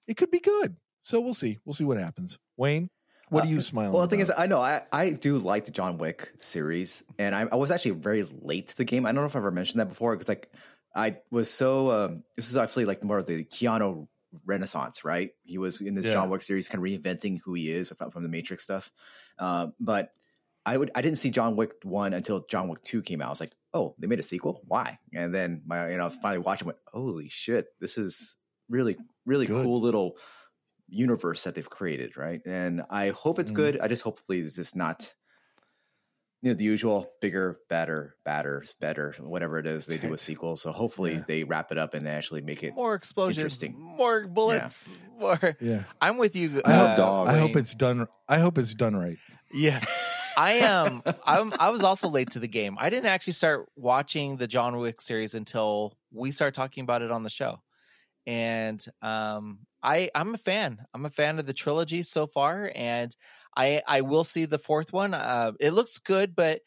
[0.07, 0.75] it could be good.
[1.03, 1.57] So we'll see.
[1.65, 2.37] We'll see what happens.
[2.57, 2.89] Wayne,
[3.29, 3.91] what are Uh, you smiling?
[3.93, 4.33] Well, the thing about?
[4.35, 7.71] is, I know I, I do like the John Wick series, and I, I was
[7.71, 9.05] actually very late to the game.
[9.05, 10.51] I don't know if I've ever mentioned that before because like
[10.95, 14.07] I was so um, this is actually like more of the Keanu
[14.45, 15.31] Renaissance, right?
[15.43, 16.13] He was in this Yeah.
[16.13, 18.91] John Wick series, kind of reinventing who he is from, from the Matrix stuff.
[19.37, 20.11] Uh, but
[20.65, 23.27] I would I didn't see John Wick one until John Wick two came out.
[23.27, 24.61] I was like, oh, they made a sequel?
[24.67, 24.99] Why?
[25.13, 28.35] And then my you know finally watching, went, holy shit, this is
[28.69, 29.63] really really Good.
[29.65, 30.17] cool little
[30.89, 32.41] universe that they've created, right?
[32.45, 33.55] And I hope it's Mhm.
[33.55, 33.79] good.
[33.79, 35.13] I just hopefully it's just not
[36.41, 40.61] you know the usual bigger, better, badder, better, whatever it is they do with sequels.
[40.61, 41.23] So hopefully Yeah.
[41.27, 42.73] they wrap it up and they actually make it.
[42.73, 43.77] more explosions, Interesting.
[43.77, 45.57] more bullets, more.
[45.59, 45.83] yeah.
[45.99, 46.61] I'm with you.
[46.63, 47.29] I hope uh, dogs.
[47.33, 48.07] I hope it's done.
[48.29, 49.17] I hope it's done right.
[49.51, 49.97] Yes.
[50.37, 52.77] I am I'm I was also late to the game.
[52.79, 57.11] I didn't actually start watching the John Wick series until we started talking about it
[57.11, 57.61] on the show.
[58.25, 60.85] And um I I'm a fan.
[60.93, 63.15] I'm a fan of the trilogy so far and
[63.55, 65.13] I I will see the fourth one.
[65.13, 66.61] Uh it looks good but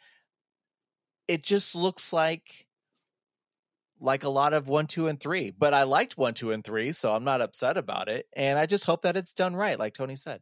[1.29, 2.67] it just looks like
[4.01, 5.53] like a lot of 1 2 and 3.
[5.57, 8.67] But I liked 1 2 and 3 so I'm not upset about it and I
[8.67, 10.41] just hope that it's done right like Tony said.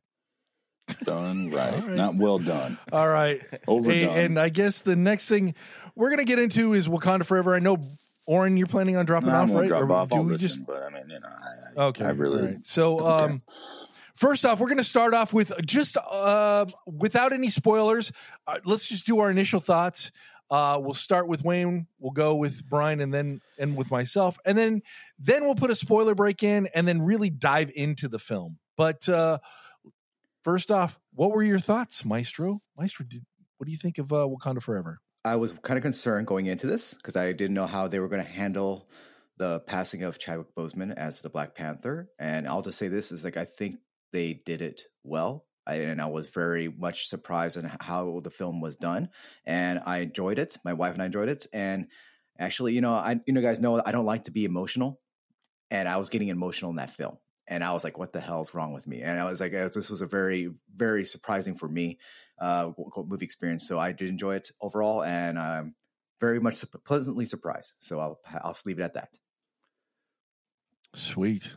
[1.04, 1.74] Done right.
[1.74, 1.96] All right.
[1.96, 2.78] Not well done.
[2.92, 3.40] All right.
[3.66, 4.00] Overdone.
[4.00, 5.54] Hey, and I guess the next thing
[5.94, 7.54] we're gonna get into is Wakanda Forever.
[7.54, 7.78] I know,
[8.30, 9.66] Oren, you're planning on dropping No, off, right?
[9.66, 10.10] drop Or off.
[10.10, 12.04] do I'll listen, just- but I mean, you know, I, I, okay.
[12.04, 12.64] I really all right.
[12.66, 13.42] So, um,
[14.14, 18.12] first off, we're gonna start off with just uh, without any spoilers.
[18.46, 20.12] Uh, let's just do our initial thoughts.
[20.48, 21.88] Uh, we'll start with Wayne.
[21.98, 24.82] We'll go with Brian, and then and with myself, and then
[25.18, 28.58] then we'll put a spoiler break in, and then really dive into the film.
[28.76, 29.38] But uh,
[30.44, 32.60] first off, what were your thoughts, Maestro?
[32.78, 33.24] Maestro, did,
[33.58, 35.00] what do you think of uh, Wakanda Forever?
[35.24, 38.08] I was kind of concerned going into this because I didn't know how they were
[38.08, 38.88] going to handle
[39.36, 42.08] the passing of Chadwick Boseman as the Black Panther.
[42.18, 43.76] And I'll just say this is like I think
[44.12, 45.46] they did it well.
[45.66, 49.10] I, and I was very much surprised on how the film was done,
[49.44, 50.56] and I enjoyed it.
[50.64, 51.46] My wife and I enjoyed it.
[51.52, 51.88] And
[52.38, 55.00] actually, you know, I you know guys know I don't like to be emotional,
[55.70, 57.18] and I was getting emotional in that film.
[57.46, 59.68] And I was like, "What the hell's wrong with me?" And I was like, uh,
[59.68, 61.98] "This was a very, very surprising for me
[62.40, 62.72] uh,
[63.06, 65.74] movie experience." So I did enjoy it overall, and I'm
[66.20, 67.74] very much sup- pleasantly surprised.
[67.78, 69.18] So I'll I'll just leave it at that.
[70.94, 71.56] Sweet.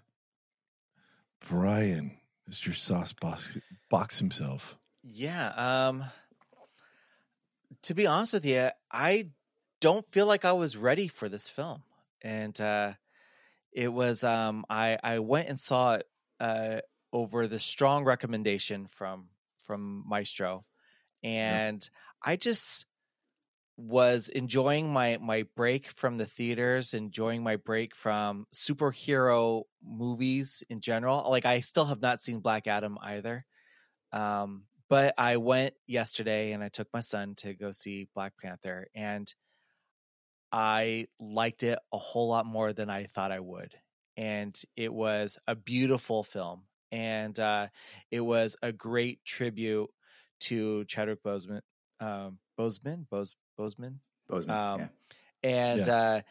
[1.50, 2.17] Brian,
[2.50, 2.74] Mr.
[2.74, 3.58] Sauce Box,
[3.89, 4.78] box himself.
[5.04, 5.88] Yeah.
[5.88, 6.06] Um
[7.82, 9.30] to be honest with you, I
[9.82, 11.84] don't feel like I was ready for this film.
[12.22, 12.93] And uh
[13.72, 16.08] it was um I I went and saw it
[16.39, 16.80] uh
[17.12, 19.30] over the strong recommendation from
[19.62, 20.65] from Maestro.
[21.23, 21.88] And
[22.23, 22.86] I just
[23.77, 30.79] was enjoying my my break from the theaters, enjoying my break from superhero movies in
[30.81, 31.29] general.
[31.29, 33.45] Like I still have not seen Black Adam either.
[34.12, 38.88] Um, but I went yesterday and I took my son to go see Black Panther
[38.95, 39.33] and
[40.51, 43.75] I liked it a whole lot more than I thought I would.
[44.15, 46.67] And it was a beautiful film.
[46.91, 47.69] And uh,
[48.12, 49.89] it was a great tribute
[50.43, 51.62] to Chadwick Boseman.
[51.99, 53.06] Um, Boseman?
[53.10, 53.95] Bose, Boseman?
[54.29, 54.88] Boseman, Um, yeah.
[55.43, 56.21] and uh,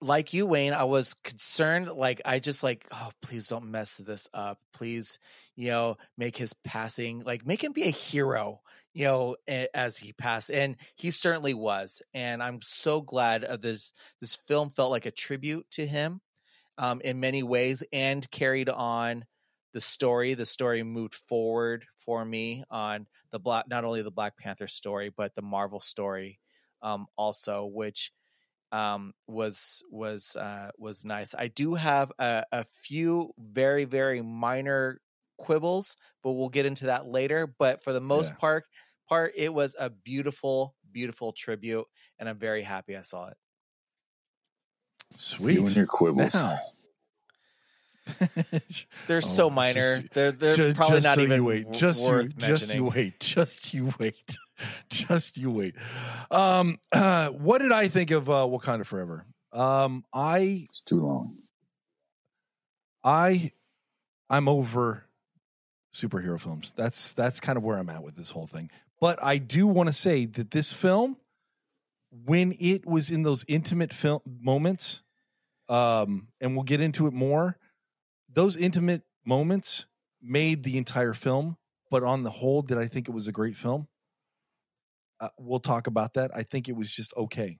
[0.00, 1.88] like you, Wayne, I was concerned.
[1.90, 4.58] Like, I just like, oh, please don't mess this up.
[4.72, 5.18] Please,
[5.54, 8.60] you know, make his passing, like, make him be a hero,
[8.92, 10.50] you know, as he passed.
[10.50, 12.02] And he certainly was.
[12.12, 13.92] And I'm so glad of this.
[14.20, 16.20] This film felt like a tribute to him
[16.76, 19.24] um, in many ways and carried on
[19.76, 20.34] the story.
[20.34, 25.10] The story moved forward for me on the black, not only the Black Panther story,
[25.10, 26.40] but the Marvel story
[26.82, 28.12] um, also, which
[28.72, 31.34] um, was was uh, was nice.
[31.34, 35.00] I do have a, a few very very minor
[35.38, 37.46] quibbles, but we'll get into that later.
[37.46, 38.36] But for the most Yeah.
[38.36, 38.64] part,
[39.08, 41.86] part it was a beautiful beautiful tribute,
[42.18, 43.36] and I'm very happy I saw it.
[45.16, 45.54] Sweet.
[45.54, 46.34] You and your quibbles.
[46.34, 46.60] Now.
[49.06, 49.98] They're Oh, so minor.
[50.00, 51.62] just- they're they're Ju- probably not so even you wait.
[51.64, 53.20] w- Just you, worth just you wait.
[53.20, 54.36] Just you wait.
[54.90, 55.74] just you wait.
[56.30, 59.24] Um, uh, what did I think of uh, Wakanda Forever?
[59.52, 61.36] Um, I It's too long.
[63.04, 63.52] I
[64.28, 65.04] I'm over
[65.94, 66.72] superhero films.
[66.76, 68.70] That's that's kind of where I'm at with this whole thing.
[69.00, 71.16] But I do want to say that this film,
[72.24, 75.02] when it was in those intimate film moments,
[75.68, 77.58] um, and we'll get into it more,
[78.36, 79.86] those intimate moments
[80.22, 81.56] made the entire film.
[81.90, 83.88] But on the whole, did I think it was a great film?
[85.20, 86.30] Uh, we'll talk about that.
[86.34, 87.58] I think it was just okay.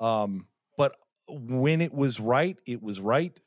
[0.00, 0.96] Um, but
[1.28, 3.38] when it was right, it was right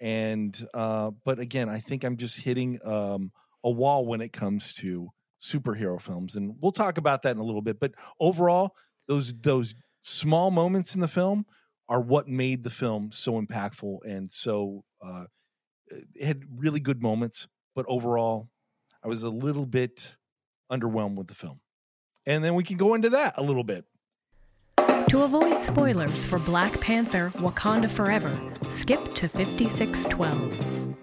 [0.00, 3.32] and uh but again i think i'm just hitting um
[3.64, 5.08] a wall when it comes to
[5.40, 8.74] superhero films and we'll talk about that in a little bit but overall
[9.08, 11.46] those those small moments in the film
[11.88, 15.24] are what made the film so impactful and so uh
[15.92, 18.48] Uh, had really good moments but overall
[19.04, 20.16] i was a little bit
[20.70, 21.60] underwhelmed with the film
[22.26, 23.84] and then we can go into that a little bit
[25.10, 28.34] To avoid spoilers for Black Panther Wakanda Forever,
[28.76, 30.96] skip to 5612.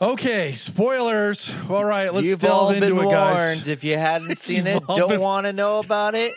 [0.00, 3.10] okay spoilers all right let's You've delve all into been it warned.
[3.10, 6.32] guys If you hadn't seen it, You've all don't been- want to know about it.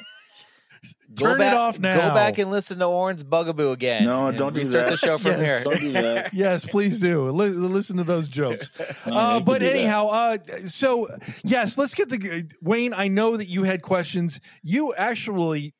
[1.16, 2.10] Go Turn it back, off now.
[2.10, 4.04] Go back and listen to Orange Bugaboo again.
[4.04, 4.92] No, don't do restart that.
[4.92, 5.64] the show from Yes.
[5.64, 6.02] Don't do here.
[6.02, 6.34] that.
[6.34, 7.30] yes, please do.
[7.30, 8.70] Li- listen to those jokes.
[9.06, 11.08] No, Uh, but anyhow, uh, so
[11.44, 12.94] yes, let's get the Wayne.
[12.94, 14.40] I know that you had questions.
[14.64, 15.74] You actually,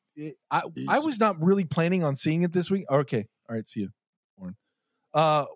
[0.50, 2.84] I, I was not really planning on seeing it this week.
[2.90, 3.88] Okay, all right, see you,
[4.36, 4.56] Oren.
[5.12, 5.46] Uh,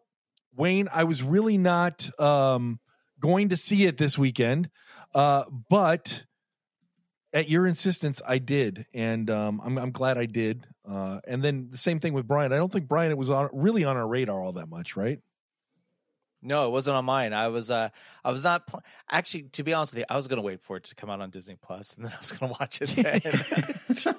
[0.57, 2.81] Wayne, I was really not um,
[3.21, 4.71] going to see it this weekend,
[5.15, 6.25] uh, but
[7.33, 10.67] at your insistence, I did, and um, I'm, I'm glad I did.
[10.89, 12.53] Uh, and then the same thing with Brian.
[12.53, 15.21] I don't think Brian it was on really on our radar all that much, right?
[16.41, 17.33] No, it wasn't on mine.
[17.33, 17.89] I was uh
[18.25, 20.63] I was not pl- actually to be honest with you, I was going to wait
[20.63, 22.81] for it to come out on Disney Plus and then I was going to watch
[22.81, 23.21] it then.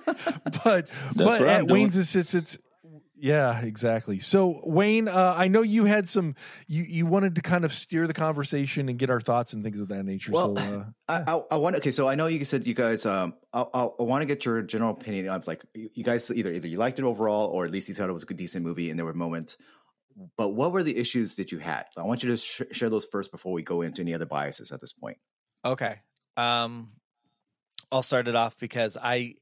[0.64, 1.84] but That's but what at I'm doing.
[1.84, 2.58] Wayne's insistence,
[3.22, 4.20] yeah, exactly.
[4.20, 6.36] So Wayne, uh, I know you had some.
[6.68, 9.82] You you wanted to kind of steer the conversation and get our thoughts and things
[9.82, 10.32] of that nature.
[10.32, 10.86] Well, so uh,
[11.28, 11.92] I, I, I want okay.
[11.92, 13.06] So I know you said you guys.
[13.06, 16.32] Um, I, I, I want to get your general opinion of like you, you guys
[16.32, 18.38] either either you liked it overall or at least you thought it was a good
[18.38, 19.58] decent movie and there were moments.
[20.38, 21.86] But what were the issues that you had?
[21.98, 24.72] I want you to sh- share those first before we go into any other biases
[24.72, 25.18] at this point.
[25.64, 25.96] Okay.
[26.36, 26.92] Um,
[27.92, 29.36] I'll start it off because I,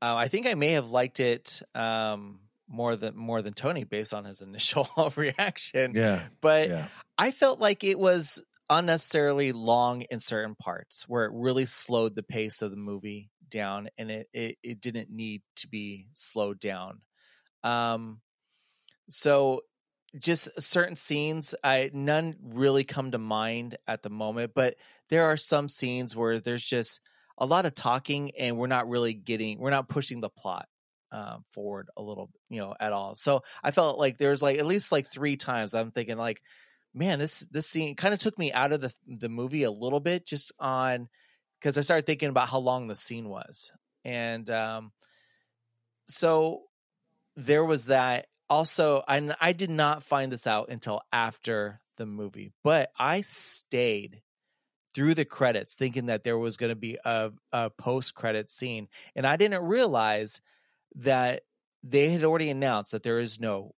[0.00, 4.14] uh, I think I may have liked it um, more than more than Tony based
[4.14, 5.92] on his initial reaction.
[5.94, 11.32] yeah, But yeah, I felt like it was unnecessarily long in certain parts where it
[11.32, 15.68] really slowed the pace of the movie down, and it it, it didn't need to
[15.68, 17.00] be slowed down.
[17.62, 18.20] Um,
[19.08, 19.62] so
[20.18, 24.74] just certain scenes i none really come to mind at the moment but
[25.10, 27.00] there are some scenes where there's just
[27.38, 30.66] a lot of talking and we're not really getting we're not pushing the plot
[31.12, 33.14] um, forward a little you know at all.
[33.14, 36.42] So i felt like there was like at least like three times i'm thinking like
[36.94, 40.00] man this this scene kind of took me out of the the movie a little
[40.00, 41.08] bit just on
[41.60, 43.70] because i started thinking about how long the scene was.
[44.04, 44.92] And um
[46.08, 46.62] so
[47.36, 48.26] there was that.
[48.48, 54.22] Also and i did not find this out until after the movie but i stayed
[54.94, 58.88] through the credits thinking that there was going to be a, a post credit scene
[59.14, 60.40] and i didn't realize
[60.96, 61.42] that
[61.82, 63.72] they had already announced that there is no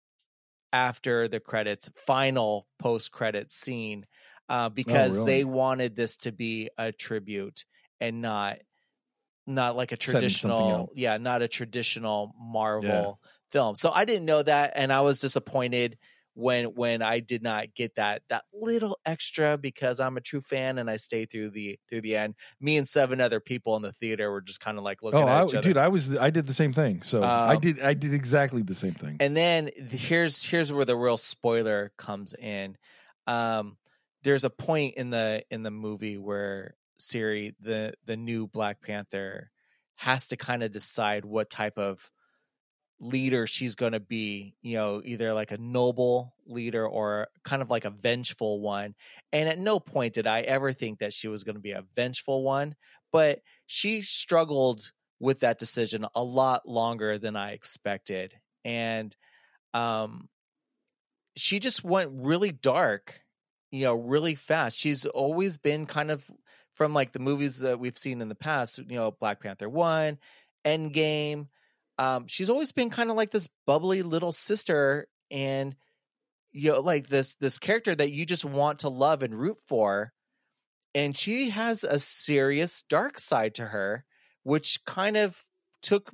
[0.72, 4.06] after the credits final post credit scene
[4.48, 5.26] uh, because really?
[5.26, 7.64] they wanted this to be a tribute
[8.00, 8.58] and not
[9.46, 13.20] not like a traditional yeah not a traditional marvel
[13.52, 13.76] film.
[13.76, 15.98] So i didn't know that and i was disappointed
[16.38, 20.76] when when I did not get that that little extra because I'm a true fan
[20.76, 22.34] and I stayed through the through the end.
[22.60, 25.26] Me and seven other people in the theater were just kind of like looking Oh,
[25.28, 25.62] at I, each other.
[25.62, 27.00] dude, I was I did the same thing.
[27.02, 29.16] So I Um, did I did exactly the same thing.
[29.18, 32.76] And then here's here's where the real spoiler comes in.
[33.26, 33.78] Um,
[34.22, 39.50] there's a point in the in the movie where Shuri, the the new Black Panther,
[39.94, 42.10] has to kind of decide what type of
[43.00, 44.54] leader she's going to be.
[44.62, 48.94] You know, either like a noble leader or kind of like a vengeful one.
[49.32, 51.84] And at no point did I ever think that she was going to be a
[51.94, 52.74] vengeful one,
[53.12, 58.34] but she struggled with that decision a lot longer than I expected.
[58.64, 59.14] And
[59.74, 60.28] um
[61.36, 63.20] she just went really dark,
[63.70, 64.78] you know, really fast.
[64.78, 66.30] She's always been kind of
[66.74, 70.18] from like the movies that we've seen in the past, you know, Black Panther 1,
[70.64, 71.48] Endgame.
[71.98, 75.74] Um she's always been kind of like this bubbly little sister and
[76.52, 80.12] you know like this this character that you just want to love and root for
[80.94, 84.04] and she has a serious dark side to her
[84.42, 85.44] which kind of
[85.82, 86.10] took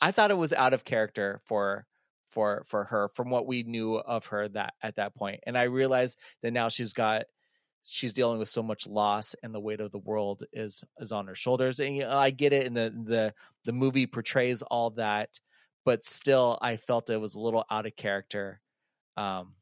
[0.00, 1.86] i thought it was out of character for
[2.28, 5.62] for for her from what we knew of her that at that point and i
[5.62, 7.24] realized that now she's got
[7.86, 11.26] she's dealing with so much loss and the weight of the world is is on
[11.26, 14.90] her shoulders and you know, i get it and the the the movie portrays all
[14.90, 15.38] that
[15.84, 18.60] but still i felt it was a little out of character
[19.16, 19.54] um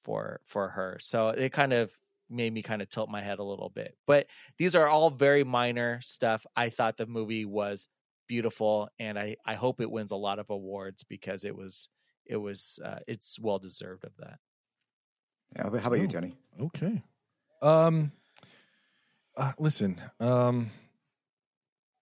[0.00, 1.92] for for her so it kind of
[2.30, 4.26] made me kind of tilt my head a little bit but
[4.58, 7.88] these are all very minor stuff i thought the movie was
[8.26, 11.88] beautiful and i i hope it wins a lot of awards because it was
[12.24, 14.38] it was uh, it's well deserved of that
[15.54, 16.06] Yeah, how about- how you, Oh.
[16.08, 16.36] Tony?
[16.60, 17.02] Okay.
[17.62, 18.12] Um
[19.36, 20.70] uh, listen, um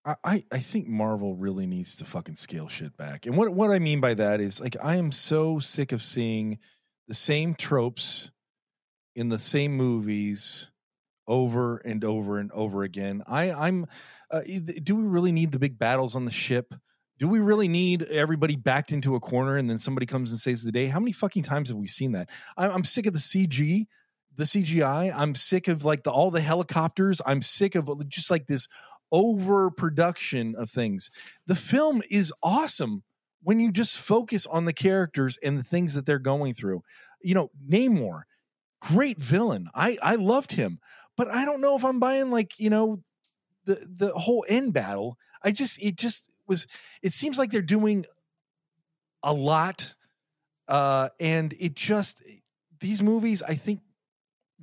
[0.07, 3.25] I, I think Marvel really needs to fucking scale shit back.
[3.25, 6.59] And what what I mean by that is like I am so sick of seeing
[7.09, 8.31] the same tropes
[9.15, 10.71] in the same movies
[11.27, 13.23] over and over and over again.
[13.27, 13.87] I I'm
[14.31, 14.43] uh,
[14.83, 16.75] do we really need the big battles on the ship?
[17.19, 20.65] Do we really need everybody backed into a corner and then somebody comes and saves
[20.65, 20.87] the day?
[20.87, 22.29] How many fucking times have we seen that?
[22.57, 23.87] I'm, I'm sick of the CG
[24.37, 25.13] the CGI.
[25.15, 27.21] I'm sick of like the all the helicopters.
[27.25, 28.69] I'm sick of just like this
[29.13, 31.11] overproduction of things.
[31.47, 33.03] The film is awesome
[33.43, 36.83] when you just focus on the characters and the things that they're going through.
[37.23, 38.23] You know, Namor,
[38.81, 39.69] great villain.
[39.75, 40.81] I I loved him,
[41.17, 43.03] but I don't know if I'm buying like you know
[43.65, 45.19] the the whole end battle.
[45.43, 46.67] I just it just was.
[47.03, 48.05] It seems like they're doing
[49.23, 49.95] a lot,
[50.69, 52.23] uh, and it just
[52.81, 53.43] these movies.
[53.43, 53.81] I think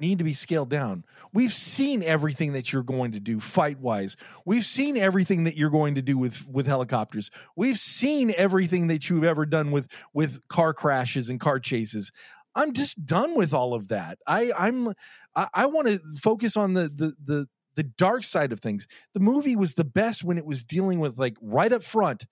[0.02, 1.06] need to be scaled down.
[1.32, 4.18] We've seen everything that you're going to do fight wise.
[4.46, 7.32] We've seen everything that you're going to do with with helicopters.
[7.56, 12.12] We've seen everything that you've ever done with with car crashes and car chases.
[12.54, 14.18] I'm just done with all of that.
[14.28, 14.90] I I'm
[15.36, 17.46] I, I want to focus on the the the
[17.76, 18.88] the dark side of things.
[19.14, 22.26] The movie was the best when it was dealing with like right up front.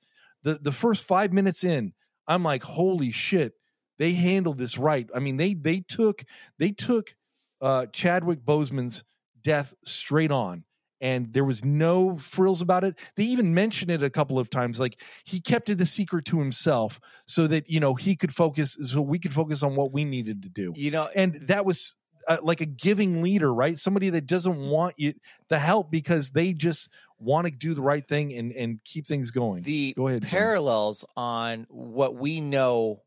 [0.43, 1.93] The the first 5 minutes in,
[2.27, 3.53] I'm like holy shit.
[3.97, 5.09] They handled this right.
[5.13, 6.23] I mean, they they took
[6.57, 7.13] they took
[7.61, 9.03] uh, Chadwick Boseman's
[9.41, 10.63] death straight on.
[11.01, 12.99] And there was no frills about it.
[13.15, 14.81] They even mentioned it a couple of times.
[14.81, 18.77] Like he kept it a secret to himself so that, you know, he could focus,
[18.83, 20.73] so we could focus on what we needed to do.
[20.75, 21.95] you know And that was
[22.27, 23.77] uh, like a giving leader, right?
[23.77, 25.13] Somebody that doesn't want you
[25.47, 29.31] the help because they just want to do the right thing and, and keep things
[29.31, 29.63] going.
[29.63, 33.01] the Go ahead, parallels on what we know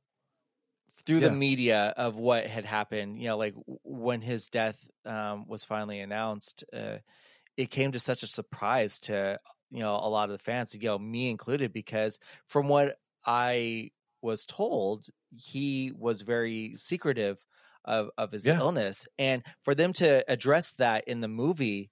[1.06, 1.28] through Yeah.
[1.28, 6.00] the media of what had happened you know like when his death um, was finally
[6.00, 6.98] announced uh,
[7.56, 9.38] it came to such a surprise to
[9.70, 12.96] you know a lot of the fans you know me included because from what
[13.26, 13.90] i
[14.22, 17.44] was told he was very secretive
[17.84, 18.58] of, of his Yeah.
[18.58, 21.90] illness and for them to address that in the movie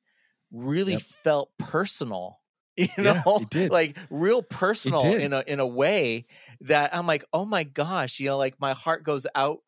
[0.52, 1.02] really Yep.
[1.02, 2.39] felt personal
[2.98, 3.70] you Yeah, know did.
[3.70, 6.26] like real personal in a in a way
[6.62, 9.60] that I'm like, oh my gosh, you know, like my heart goes out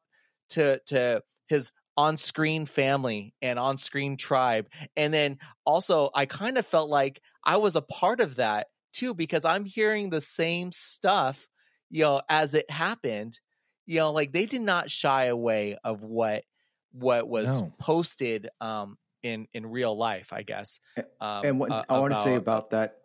[0.51, 4.69] to to his on-screen family and on-screen tribe.
[4.97, 9.15] And then also I kind of felt like I was a part of that too,
[9.15, 11.49] because I'm hearing the same stuff,
[11.91, 13.39] you know, as it happened.
[13.87, 16.45] You know, like they did not shy away of what
[16.93, 17.77] what was No.
[17.81, 20.81] posted um in in real life, I guess.
[21.21, 23.02] Um, and what uh, I want to say about that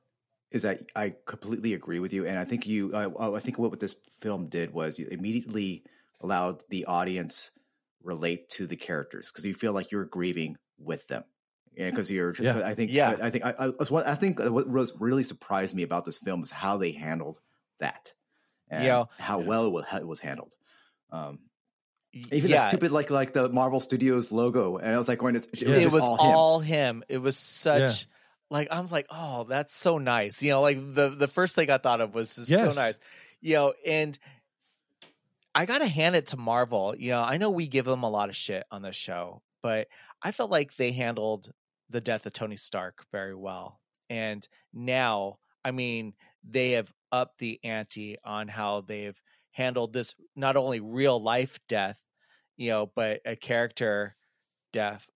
[0.51, 2.93] is that I completely agree with you, and I think you.
[2.95, 5.83] I, I think what this film did was you immediately
[6.21, 7.51] allowed the audience
[8.03, 11.23] relate to the characters because you feel like you're grieving with them.
[11.75, 12.33] Yeah, because you're.
[12.39, 12.61] Yeah.
[12.65, 12.91] I think.
[12.91, 13.15] Yeah.
[13.21, 13.45] I, I think.
[13.45, 16.77] I, I, was I think what was really surprised me about this film is how
[16.77, 17.39] they handled
[17.79, 18.13] that,
[18.69, 19.03] and Yeah.
[19.19, 20.55] how well it was, it was handled.
[21.11, 21.39] Um,
[22.31, 25.35] Even yeah, that stupid like like the Marvel Studios logo, and I was like going
[25.35, 26.97] to it was, it was all, all, him.
[26.97, 27.03] him.
[27.09, 28.07] It was such
[28.49, 30.41] like I was like, oh, that's so nice.
[30.41, 32.61] You know, like the the first thing I thought of was just Yes.
[32.61, 32.99] so nice.
[33.41, 34.17] You know, and
[35.53, 36.95] I gotta hand it to Marvel.
[36.97, 39.87] You know, I know we give them a lot of shit on this show, but
[40.21, 41.51] I felt like they handled
[41.89, 43.79] the death of Tony Stark very well.
[44.09, 49.19] And now, I mean, they have upped the ante on how they've
[49.51, 52.03] handled this not only real life death,
[52.55, 54.15] you know, but a character
[54.71, 55.07] death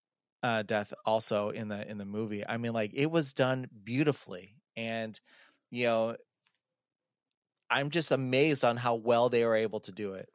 [0.44, 2.46] uh death also in the in the movie.
[2.48, 5.20] I mean like it was done beautifully and
[5.70, 6.16] you know
[7.70, 10.28] I'm just amazed on how well they were able to do it.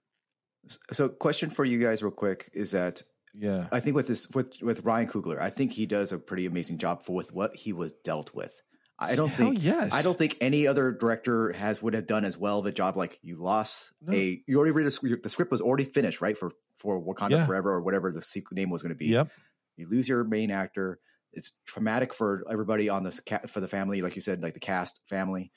[0.93, 3.03] So, question for you guys, real quick, is that
[3.35, 3.67] Yeah.
[3.71, 6.79] I think with this with with Ryan Coogler, I think he does a pretty amazing
[6.79, 8.63] job for with what he was dealt with.
[8.99, 9.93] I don't Hell think yes.
[9.93, 12.97] I don't think any other director has would have done as well of a job.
[12.97, 14.15] Like you lost No.
[14.15, 16.37] a you already read the, script- the script was already finished, right?
[16.37, 17.47] For for Wakanda Yeah.
[17.47, 19.09] Forever or whatever the sequel name was going to be.
[19.09, 19.29] Yep.
[19.77, 20.99] You lose your main actor.
[21.33, 24.61] It's traumatic for everybody on this ca- for the family, like you said, like the
[24.61, 25.53] cast family.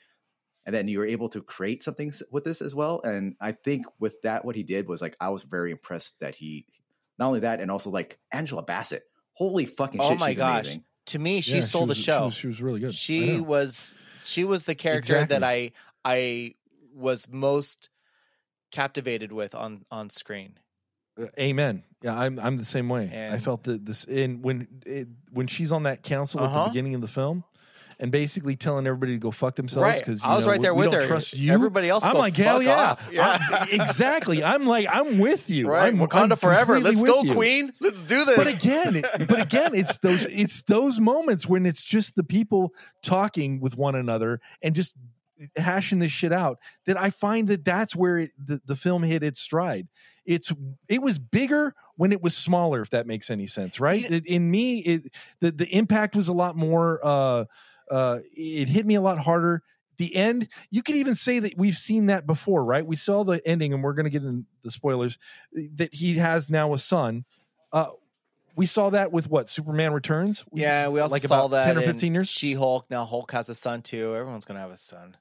[0.66, 3.00] And then you were able to create something with this as well.
[3.02, 6.34] And I think with that, what he did was like I was very impressed that
[6.36, 6.66] he
[7.18, 9.02] not only that and also like Angela Bassett.
[9.32, 10.12] Holy fucking shit!
[10.12, 10.64] Oh my she's gosh.
[10.66, 10.84] amazing.
[11.06, 12.18] To me, she Yeah, stole was- the show.
[12.18, 12.94] She was, she was really good.
[12.94, 15.72] She was she was the character that I
[16.04, 16.54] I
[16.94, 17.88] was most
[18.70, 20.58] captivated with on on screen.
[21.20, 21.82] Uh, Amen.
[22.02, 23.28] Yeah, I'm I'm the same way.
[23.32, 26.68] I felt that this in when it, when she's on that council at the Uh-huh.
[26.68, 27.44] beginning of the film,
[27.98, 29.98] and basically telling everybody to go fuck themselves Right.
[29.98, 31.06] because I was right there we with don't her.
[31.06, 31.52] Trust you.
[31.52, 32.96] Everybody else I'm go like hell yeah.
[33.12, 33.38] Yeah.
[33.50, 34.42] I'm- exactly.
[34.42, 35.68] I'm like I'm with you.
[35.68, 36.80] Right, I'm, Wakanda I'm forever.
[36.80, 37.34] Let's go, you.
[37.34, 37.70] Queen.
[37.80, 38.36] Let's do this.
[38.38, 43.60] But again, but again, it's those it's those moments when it's just the people talking
[43.60, 44.94] with one another and just
[45.56, 49.22] hashing this shit out that I find that that's where it, the the film hit
[49.22, 49.86] its stride.
[50.30, 50.52] It's
[50.88, 54.08] it was bigger when it was smaller, if that makes any sense, right?
[54.10, 57.00] It- in me, it the the impact was a lot more.
[57.04, 57.44] uh
[57.90, 59.62] uh It hit me a lot harder.
[59.98, 62.86] The end, you could even say that we've seen that before, right?
[62.86, 65.18] We saw the ending, and we're going to get in the spoilers
[65.76, 67.24] that he has now a son.
[67.72, 67.88] Uh,
[68.56, 70.44] we saw that with what Superman Returns.
[70.50, 72.28] We- yeah, we also like saw about that 10 or 15 years.
[72.30, 72.86] She Hulk.
[72.88, 74.16] Now Hulk has a son too.
[74.16, 75.16] Everyone's gonna have a son.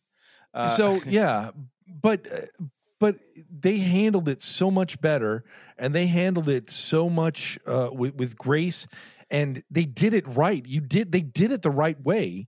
[0.53, 1.51] Uh, so yeah,
[2.01, 2.65] but uh,
[2.99, 3.17] but
[3.49, 5.43] they handled it so much better,
[5.77, 8.87] and they handled it so much uh, with with grace,
[9.29, 10.65] and they did it right.
[10.65, 12.47] You did they did it the right way,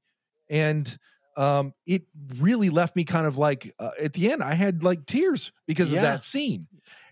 [0.49, 0.97] and
[1.37, 2.03] um, it
[2.37, 5.91] really left me kind of like uh, at the end I had like tears because
[5.91, 5.97] Yeah.
[5.97, 6.67] of that scene.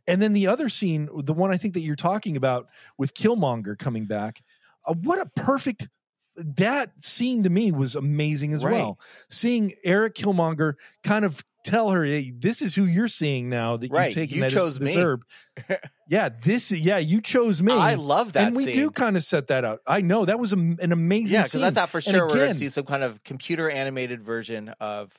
[0.07, 2.67] And then the other scene, the one I think that you're talking about
[2.97, 4.41] with Killmonger coming back,
[4.85, 5.87] uh, what a perfect
[6.35, 8.71] that scene to me was amazing as Right.
[8.71, 8.97] well.
[9.29, 13.91] Seeing Eric Killmonger kind of tell her, "Hey, this is who you're seeing now that
[13.91, 15.21] Right, you've taken you that chose me." herb."
[16.09, 17.73] yeah, this yeah, you chose me.
[17.73, 18.75] I love that and we scene.
[18.75, 19.79] do kind of set that out.
[19.87, 21.33] I know that was a, an amazing.
[21.33, 24.23] yeah, because I thought for sure we are gonna see some kind of computer animated
[24.23, 25.17] version of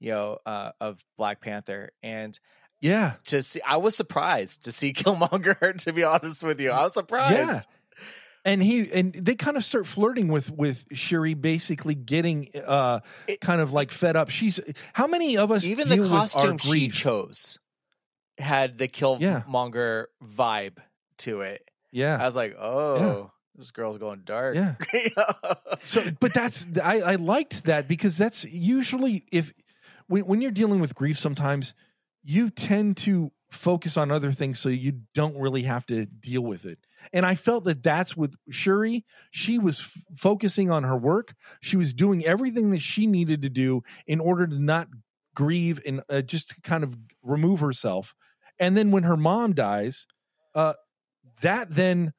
[0.00, 2.38] you know uh, of Black Panther and.
[2.80, 5.76] yeah, To see, I was surprised to see Killmonger.
[5.78, 7.34] To be honest with you, I was surprised.
[7.36, 7.60] Yeah.
[8.44, 13.40] And he and they kind of start flirting with with Shuri, basically getting uh It-
[13.40, 14.30] kind of like fed up.
[14.30, 14.60] She's
[14.92, 17.58] how many of us Even the deal with our costume she chose
[18.38, 19.42] had the Yeah.
[19.46, 20.78] Killmonger vibe
[21.18, 21.68] to it.
[21.90, 24.54] Yeah, I was like, oh, this girl's going dark.
[24.54, 24.74] Yeah.
[25.80, 29.52] so but that's I, I liked that because that's usually if
[30.06, 31.74] when, when you're dealing with grief sometimes
[32.22, 36.66] you tend to focus on other things so you don't really have to deal with
[36.66, 36.78] it
[37.12, 39.04] and i felt that that's with shuri.
[39.30, 41.34] She was f- focusing on her work.
[41.60, 44.88] She was doing everything that she needed to do in order to not
[45.34, 48.14] grieve and uh, just kind of remove herself.
[48.58, 50.06] And then when her mom dies
[50.54, 50.74] uh
[51.42, 52.12] that then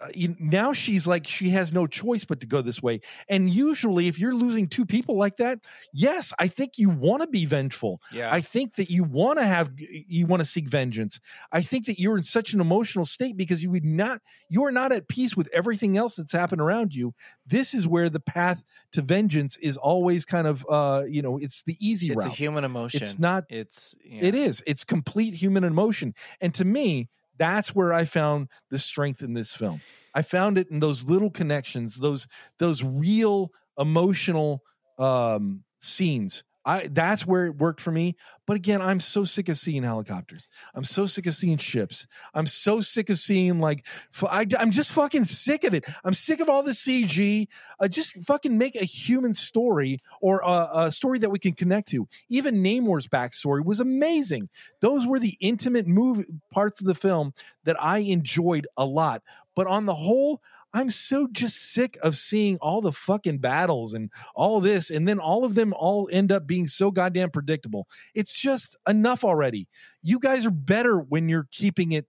[0.00, 3.50] uh, you, now she's like she has no choice but to go this way and
[3.50, 5.58] usually if you're losing two people like that
[5.92, 8.32] yes i think you want to be vengeful yeah.
[8.32, 11.18] i think that you want to have you want to seek vengeance
[11.52, 14.92] i think that you're in such an emotional state because you would not you're not
[14.92, 17.14] at peace with everything else that's happened around you
[17.46, 21.62] this is where the path to vengeance is always kind of uh you know it's
[21.62, 23.02] the easy it's route a human emotion.
[23.02, 24.24] it's not It's yeah.
[24.24, 24.62] it is.
[24.66, 26.14] It's complete human emotion.
[26.40, 27.08] And to me,
[27.38, 29.80] that's where I found the strength in this film.
[30.14, 32.26] I found it in those little connections, those
[32.58, 34.62] those real emotional
[34.98, 36.44] um scenes.
[36.66, 38.16] I that's where it worked for me.
[38.44, 40.48] But again, I'm so sick of seeing helicopters.
[40.74, 42.08] I'm so sick of seeing ships.
[42.34, 43.86] I'm so sick of seeing like
[44.28, 45.84] I, am just fucking sick of it.
[46.04, 47.46] I'm sick of all the CG.
[47.78, 51.88] Uh, just fucking make a human story or a, a story that we can connect
[51.88, 52.08] to.
[52.28, 54.48] Even Namor's backstory was amazing.
[54.80, 57.32] Those were the intimate move parts of the film
[57.64, 59.22] that I enjoyed a lot.
[59.54, 60.42] But on the whole,
[60.76, 65.18] I'm so just sick of seeing all the fucking battles and all this, and then
[65.18, 67.88] all of them all end up being so goddamn predictable.
[68.14, 69.68] It's just enough already.
[70.02, 72.06] You guys are better when you're keeping it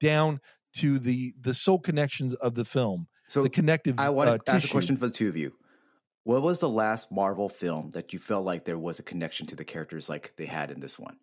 [0.00, 0.40] down
[0.78, 4.00] to the the soul connections of the film, So the connective.
[4.00, 5.52] I want uh, to ask a question for the two of you.
[6.24, 9.54] What was the last Marvel film that you felt like there was a connection to
[9.54, 11.18] the characters like they had in this one?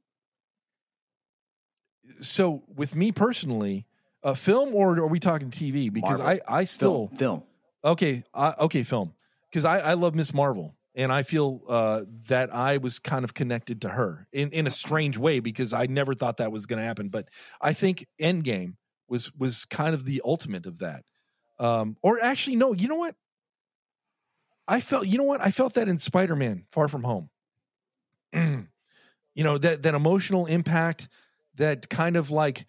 [2.21, 3.85] So, with me personally,
[4.25, 5.93] a film or are we talking TV?
[5.93, 6.41] Because Marvel.
[6.47, 7.17] I I still Film.
[7.17, 7.43] Film.
[7.85, 9.13] Okay, uh, okay, film.
[9.49, 13.35] Because I, I love Miss Marvel, and I feel uh, that I was kind of
[13.35, 16.79] connected to her in, in a strange way because I never thought that was going
[16.79, 17.09] to happen.
[17.09, 17.29] But
[17.61, 18.73] I think Endgame
[19.07, 21.05] was was kind of the ultimate of that.
[21.59, 23.15] Um, or actually, no, you know what?
[24.67, 25.41] I felt, you know what?
[25.41, 27.29] I felt that in Spider Man Far From Home.
[28.33, 31.07] you know that that emotional impact,
[31.55, 32.65] that kind of like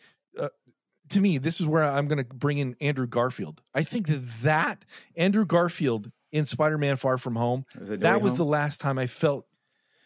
[1.11, 3.61] to me, this is where I'm going to bring in Andrew Garfield.
[3.75, 4.85] I think that that
[5.17, 8.39] Andrew Garfield in Spider-Man: Far From Home, Was No that was Home?
[8.39, 9.47] the last time I felt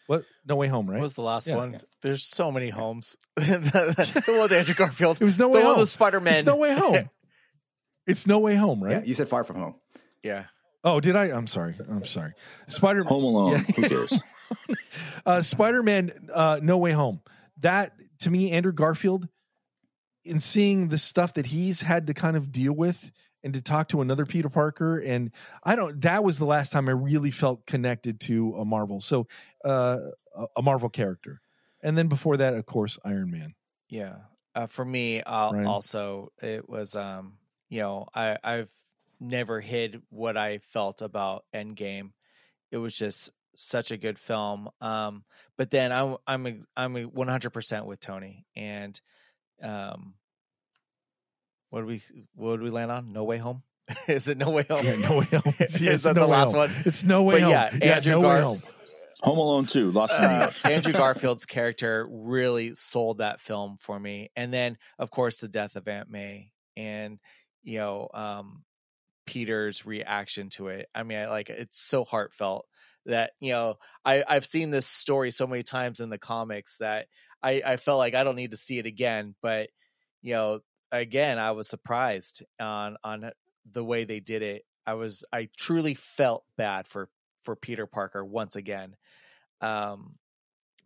[0.07, 0.97] what No Way Home, right?
[0.97, 1.55] What was the last Yeah.
[1.57, 1.79] one?
[2.01, 3.15] There's so many homes.
[3.35, 5.21] the one with Andrew Garfield.
[5.21, 5.79] it was No the Way one Home.
[5.81, 6.35] with Spider Man.
[6.35, 7.09] It's No Way Home.
[8.07, 8.91] it's No Way Home, right?
[8.91, 9.07] Yeah, right?
[9.07, 9.75] you said Far From Home.
[10.23, 10.45] yeah.
[10.83, 11.25] Oh, did I?
[11.25, 11.75] I'm sorry.
[11.87, 12.33] I'm sorry.
[12.67, 13.51] Spider Home Alone.
[13.51, 13.57] Yeah.
[13.75, 14.23] Who cares?
[15.27, 17.21] uh, Spider-Man: uh, No Way Home.
[17.59, 19.27] That to me, Andrew Garfield,
[20.23, 23.11] in seeing the stuff that he's had to kind of deal with
[23.43, 25.31] and to talk to another Peter Parker, and
[25.63, 26.01] I don't.
[26.01, 28.99] That was the last time I really felt connected to a Marvel.
[28.99, 29.27] So,
[29.65, 29.97] uh,
[30.55, 31.41] a- Marvel character,
[31.81, 33.55] and then before that, of course, Iron Man.
[33.89, 34.15] Yeah.
[34.53, 37.37] Uh, for me, uh, also, it was, um,
[37.69, 38.71] you know, I, I've
[39.19, 42.11] never hid what I felt about Endgame.
[42.69, 44.69] It was just such a good film.
[44.81, 45.23] Um,
[45.57, 48.45] but then I'm, I'm, I'm 100% with Tony.
[48.55, 48.99] And,
[49.63, 50.13] um,
[51.69, 52.01] what do we,
[52.35, 53.11] what do we land on?
[53.13, 53.63] No Way Home?
[54.07, 54.85] Is it No Way Home?
[54.85, 55.53] Yeah, No Way Home.
[55.59, 56.59] Is Yeah, it's that No the last Home.
[56.59, 56.71] one?
[56.85, 57.51] It's No Way But Home.
[57.51, 58.63] yeah, Andrew No Way Gar- Home.
[59.23, 60.53] Home Alone 2, Lost in New uh, York.
[60.65, 64.31] Andrew Garfield's character really sold that film for me.
[64.35, 67.19] And then, of course, the death of Aunt May and,
[67.61, 68.63] you know, um,
[69.27, 70.87] Peter's reaction to it.
[70.95, 72.65] I mean, I like it's so heartfelt
[73.05, 77.05] that, you know, I, I've seen this story so many times in the comics that
[77.43, 79.35] I, I felt like I don't need to see it again.
[79.41, 79.69] But,
[80.21, 80.59] you know,
[80.91, 83.31] again, I was surprised on, on
[83.71, 84.65] the way they did it.
[84.85, 87.09] I was, I truly felt bad for,
[87.43, 88.95] for Peter Parker once again.
[89.61, 90.15] Um,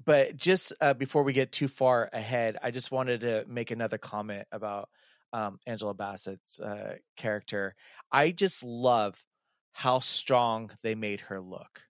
[0.04, 3.98] but just uh, before we get too far ahead, I just wanted to make another
[3.98, 4.90] comment about
[5.32, 7.76] um, Angela Bassett's uh, character.
[8.12, 9.24] I just love
[9.72, 11.84] how strong they made her look.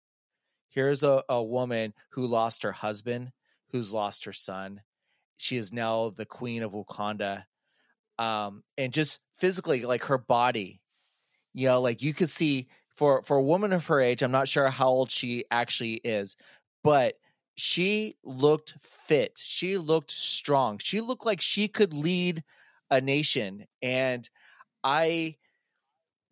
[0.70, 3.32] Here's a, a woman who lost her husband,
[3.76, 4.82] who's lost her son.
[5.36, 7.44] She is now the queen of Wakanda.
[8.18, 10.82] Um, and just physically, like her body,
[11.54, 14.48] you know, like you could see for for a woman of her age, I'm not
[14.48, 16.38] sure how old she actually is,
[16.84, 17.16] but
[17.56, 19.38] she looked fit.
[19.38, 20.78] She looked strong.
[20.78, 22.46] She looked like she could lead
[22.90, 23.66] a nation.
[23.82, 24.30] And
[24.86, 25.36] I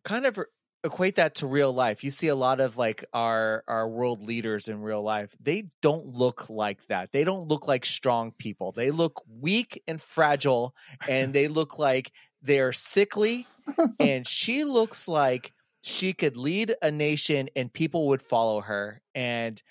[0.05, 0.39] kind of
[0.83, 2.03] equate that to real life.
[2.03, 5.35] You see a lot of like our our world leaders in real life.
[5.39, 7.11] They don't look like that.
[7.11, 8.71] They don't look like strong people.
[8.71, 10.75] They look weak and fragile
[11.07, 12.11] and they look like
[12.41, 13.47] they're sickly
[13.99, 19.61] and she looks like she could lead a nation and people would follow her and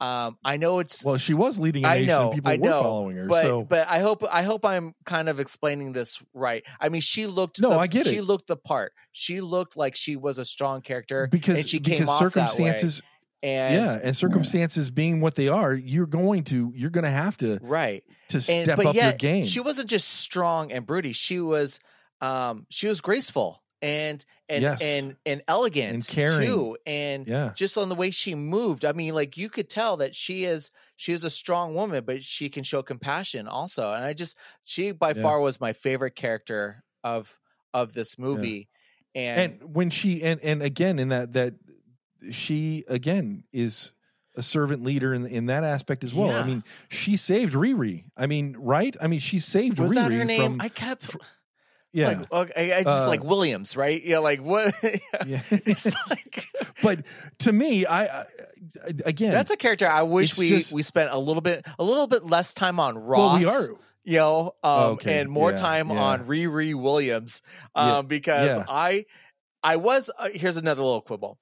[0.00, 2.06] um I know it's Well, she was leading a I nation.
[2.08, 3.26] know, and people I were following her.
[3.26, 6.64] but so but I hope I hope I'm kind of explaining this right.
[6.80, 7.60] I mean, she looked.
[7.62, 8.24] No, the, I get She it.
[8.24, 8.92] looked the part.
[9.12, 13.02] She looked like she was a strong character because and she because came off circumstances.
[13.42, 17.36] And yeah and circumstances being what they are you're going to you're going to have
[17.38, 20.86] to right, to and step but up yet your game she wasn't just strong and
[20.86, 21.12] broody.
[21.12, 21.78] She was
[22.22, 24.80] um she was graceful and and Yes.
[24.82, 26.46] and and elegant And caring.
[26.46, 26.76] too.
[26.86, 30.14] And yeah just on the way she moved i mean like you could tell that
[30.14, 34.12] she is she is a strong woman but she can show compassion also and i
[34.12, 35.22] just she by Yeah.
[35.22, 37.38] far was my favorite character of
[37.72, 38.68] of this movie
[39.14, 41.54] and, and when she and and again in that that
[42.30, 43.92] she again is
[44.36, 46.40] a servant leader in in that aspect as well Yeah.
[46.40, 50.12] i mean she saved riri i mean right i mean she saved was riri that
[50.12, 51.16] her name from i kept
[51.94, 54.02] yeah, Like, okay, I just Uh, like Williams, right?
[54.04, 54.74] Yeah, like what?
[55.26, 55.40] yeah.
[55.50, 56.46] it's like
[56.82, 57.04] but
[57.40, 58.26] to me, I, I
[59.06, 62.06] again, that's a character I wish we just- we spent a little bit a little
[62.06, 63.04] bit less time on well,
[63.36, 63.40] Ross.
[63.40, 63.78] we are.
[64.04, 66.02] you know, um, Okay, and more yeah, time yeah.
[66.02, 67.40] on Riri Williams,
[67.74, 68.64] um, Yeah, because.
[68.68, 69.06] I,
[69.62, 71.38] I was uh, here's another little quibble.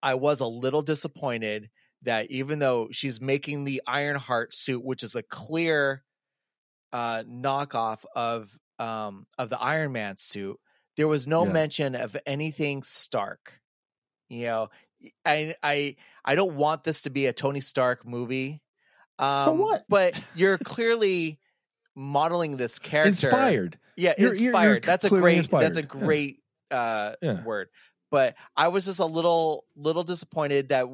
[0.00, 1.70] I was a little disappointed
[2.02, 6.04] that even though she's making the Ironheart suit, which is a clear
[6.92, 8.48] uh, knockoff of
[8.78, 10.58] um, of the Iron Man suit,
[10.96, 11.52] there was no Yeah.
[11.52, 13.60] mention of anything Stark.
[14.28, 14.70] You know,
[15.24, 18.60] I I I don't want this to be a Tony Stark movie.
[19.18, 19.84] Um, So what?
[19.88, 21.38] But you're clearly
[21.94, 23.78] modeling this character Inspired.
[23.96, 24.84] yeah, You're- you're- you're inspired.
[24.84, 25.38] that's a great.
[25.38, 25.62] inspired.
[25.64, 25.86] That's a Yeah.
[25.86, 27.42] great uh, Yeah.
[27.44, 27.68] word.
[28.10, 30.86] But I was just a little, little disappointed that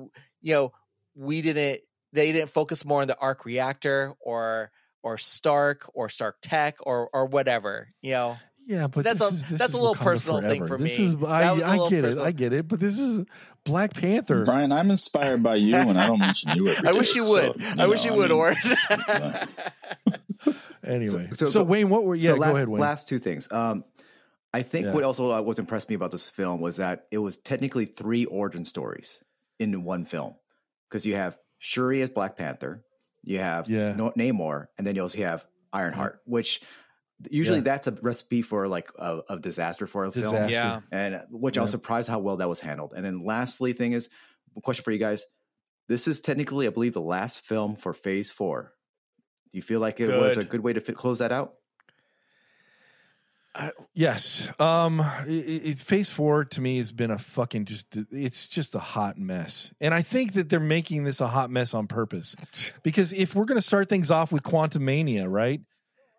[0.43, 0.73] you know
[1.15, 1.81] we didn't.
[2.13, 4.71] They didn't focus more on the arc reactor or
[5.03, 7.89] or Stark or Stark Tech or or whatever.
[8.03, 8.37] You know,
[8.67, 10.79] Yeah, but That's this a- is, this that's is a little Wakanda personal thing forever.
[10.79, 11.05] for This me.
[11.07, 12.25] is I, That was a I little get personal.
[12.27, 12.29] it.
[12.29, 12.69] I get it.
[12.69, 13.25] But this is
[13.65, 14.45] Black Panther.
[14.45, 17.27] Brian, I'm inspired by you, and I don't mention you every I wish day, you
[17.27, 17.81] so, would.
[17.81, 18.55] I wish know, you would, mean, Or
[20.85, 22.29] Anyway, so, So- so- Wayne, what were yeah?
[22.31, 22.81] so last, go ahead, Wayne.
[22.81, 23.51] last two things.
[23.53, 23.85] Um,
[24.53, 24.93] I think Yeah.
[24.93, 28.25] what also uh, was impressed me about this film was that it was technically three
[28.27, 29.23] origin stories
[29.59, 30.35] in one film
[30.89, 32.85] because you have Shuri as Black Panther,
[33.23, 33.93] you have Yeah.
[33.95, 36.61] no- Namor, and then you also have Ironheart, which
[37.31, 37.65] usually Yeah.
[37.65, 40.49] that's a recipe for like a, a disaster for a film.
[40.49, 42.93] Yeah, and which I was surprised how well that was handled.
[42.95, 44.09] And then lastly, thing is,
[44.63, 45.25] question for you guys:
[45.89, 48.73] This is technically, I believe, the last film for Phase Four.
[49.51, 50.49] Do you feel like it was a Good.
[50.49, 51.55] good way to fit, close that out?
[53.95, 54.49] Yes.
[54.59, 55.31] Um it,
[55.67, 59.73] it, phase 4 to me has been a fucking just it's just a hot mess.
[59.81, 62.35] And I think that they're making this a hot mess on purpose.
[62.83, 65.61] Because if we're going to start things off with Quantumania, right?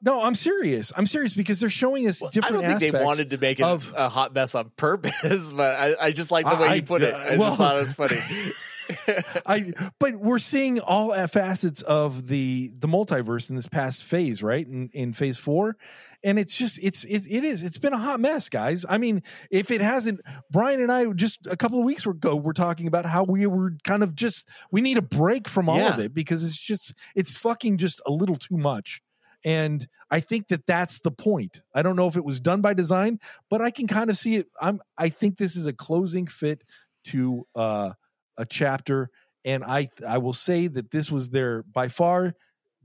[0.02, 0.92] No, I'm serious.
[0.96, 3.60] I'm serious because they're showing us I different I don't think they wanted to make
[3.60, 6.74] it of- a hot mess on purpose, but I, I just like the way I-
[6.76, 7.14] you put it.
[7.14, 8.20] uh, I well- just thought it was funny.
[9.46, 14.66] I but we're seeing all facets of the the multiverse in this past phase, right?
[14.66, 15.76] In in phase four.
[16.26, 18.86] And it's just it's it, it is it's been a hot mess, guys.
[18.88, 22.54] I mean, if it hasn't, Brian and I just a couple of weeks ago were
[22.54, 26.00] talking about how we were kind of just we need a break from all of
[26.00, 29.02] it because it's just it's fucking just a little too much.
[29.46, 31.62] And I think that that's the point.
[31.76, 33.20] I don't know if it was done by design,
[33.50, 34.48] but I can kind of see it.
[34.62, 36.64] I'm I think this is a closing fit
[37.06, 37.92] to uh
[38.38, 39.10] a chapter
[39.46, 42.34] and i i will say that this was their by far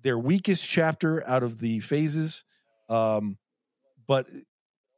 [0.03, 2.44] their weakest chapter out of the phases.
[2.88, 3.36] Um
[4.07, 4.26] but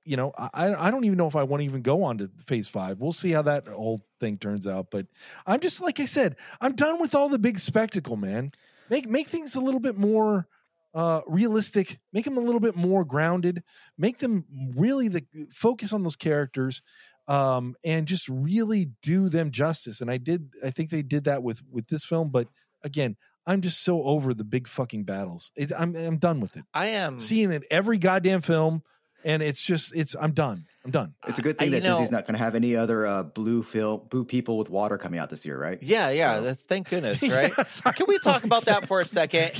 [0.05, 2.31] you know i i don't even know if i want to even go on to
[2.47, 3.01] phase five.
[3.01, 5.07] We'll see how that whole thing turns out but
[5.47, 8.53] i'm just like i said i'm done with all the big spectacle man.
[8.89, 10.47] Make make things a little bit more
[10.95, 13.63] uh realistic make them a little bit more grounded
[13.97, 14.45] make them
[14.77, 16.83] really the focus on those characters
[17.31, 21.43] um and just really do them justice and i did i think they did that
[21.43, 22.49] with with this film but
[22.83, 23.17] again
[23.47, 26.87] i'm just so over the big fucking battles it, i'm i'm done with it I
[26.87, 28.83] am seeing it every goddamn film
[29.25, 32.11] and it's just it's i'm done i'm done It's a good thing you that Disney's
[32.11, 35.29] not going to have any other uh, blue film, blue people with water coming out
[35.31, 35.79] this year, right?
[35.83, 36.37] Yeah, yeah.
[36.37, 37.53] So- That's thank goodness, right?
[37.57, 39.53] Yes, I Can we talk know, about that for a second?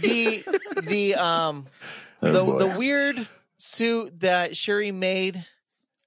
[0.00, 0.42] The
[0.82, 1.66] the um
[2.22, 2.58] Oh, the boy.
[2.58, 5.44] the weird suit that Shuri made.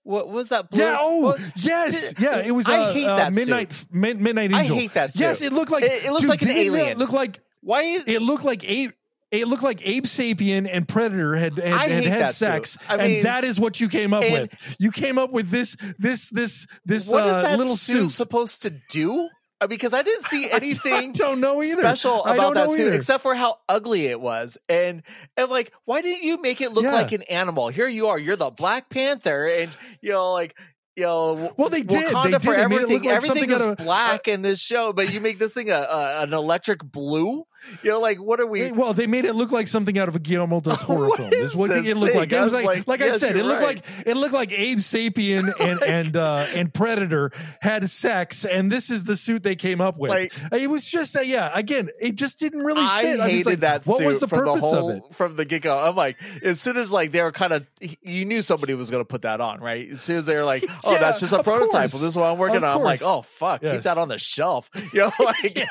[0.07, 0.69] What was that?
[0.69, 0.81] Blue?
[0.81, 4.53] yeah oh what- yes yeah it was I uh, hate uh, that midnight mid, midnight
[4.53, 5.21] I hate that suit.
[5.21, 6.97] yes it looked like It- it looks dude, like an didn't it alien.
[6.97, 7.81] look like Why?
[7.81, 8.91] Is, it looked like Abe.
[9.29, 13.25] It looked like Abe Sapien and Predator had had, had, had sex, I mean- and
[13.25, 14.55] that is what you came up with.
[14.79, 18.11] You came up with this this this this what is uh, that little suit suit.
[18.11, 19.27] supposed to do?
[19.59, 21.81] Uh, Because I didn't see I anything don't know either.
[21.81, 22.93] special about that suit either.
[22.93, 24.57] except for how ugly it was.
[24.69, 25.03] And
[25.35, 26.93] and like, why didn't you make it look Yeah.
[26.93, 27.69] like an animal?
[27.69, 30.55] Here you are, you're the Black Panther, and you know, like.
[30.95, 32.07] You know, Well, they did.
[32.11, 32.41] Wakanda They did.
[32.41, 33.03] for everything.
[33.03, 35.75] like everything is out of- black in this show, but you make this thing a,
[35.75, 37.43] a an electric blue.
[37.83, 38.61] You know, like what are we?
[38.61, 41.17] Hey, well, they made it look like something out of a Guillermo del Toro What
[41.17, 41.29] film.
[41.29, 42.19] This is is what it looked thing?
[42.19, 42.31] like.
[42.31, 43.75] It I was was like, like, like I said, it looked right.
[43.77, 48.89] like it looked like Abe Sapien and and uh, and Predator had sex, and this
[48.89, 50.11] is the suit they came up with.
[50.11, 51.51] Like- it was just uh, yeah.
[51.53, 53.19] Again, it just didn't really I fit.
[53.19, 55.03] hated was like, that What suit was the from the whole of it?
[55.15, 55.77] from the get go.
[55.77, 57.65] I'm like, as soon as like they were kind of,
[58.01, 59.89] you knew somebody was going to put that on, right?
[59.91, 61.93] As soon as they were like, oh, Yeah, that's just a prototype.
[61.93, 62.77] Well, this is what I'm working Of on.
[62.77, 64.69] I'm like, oh fuck, keep that on the shelf.
[64.93, 65.67] You know, like,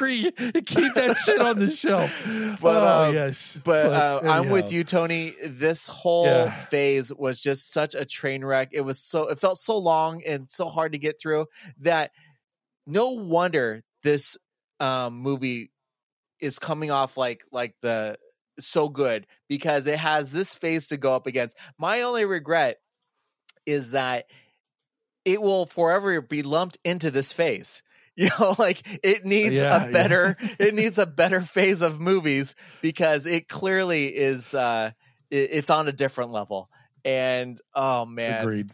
[0.00, 0.30] I agree.
[0.62, 2.10] Keep that shit on the shelf.
[2.60, 3.58] But, oh, um, yes.
[3.64, 5.34] But, uh, I'm with you, Tony.
[5.44, 6.50] This whole Yeah.
[6.66, 8.68] phase was just such a train wreck.
[8.72, 11.46] It was so it felt so long and so hard to get through
[11.78, 12.10] that
[12.86, 14.36] no wonder this
[14.78, 15.70] um, movie
[16.40, 18.18] is coming off like like the
[18.58, 21.56] so good because it has this phase to go up against.
[21.78, 22.76] My only regret
[23.66, 24.26] is that
[25.24, 27.82] it will forever be lumped into this phase.
[28.20, 29.92] You know, like it needs Yeah, a yeah.
[29.92, 34.90] better it needs a better phase of movies because it clearly is uh
[35.30, 36.68] it, it's on a different level.
[37.02, 38.72] And oh man, Agreed.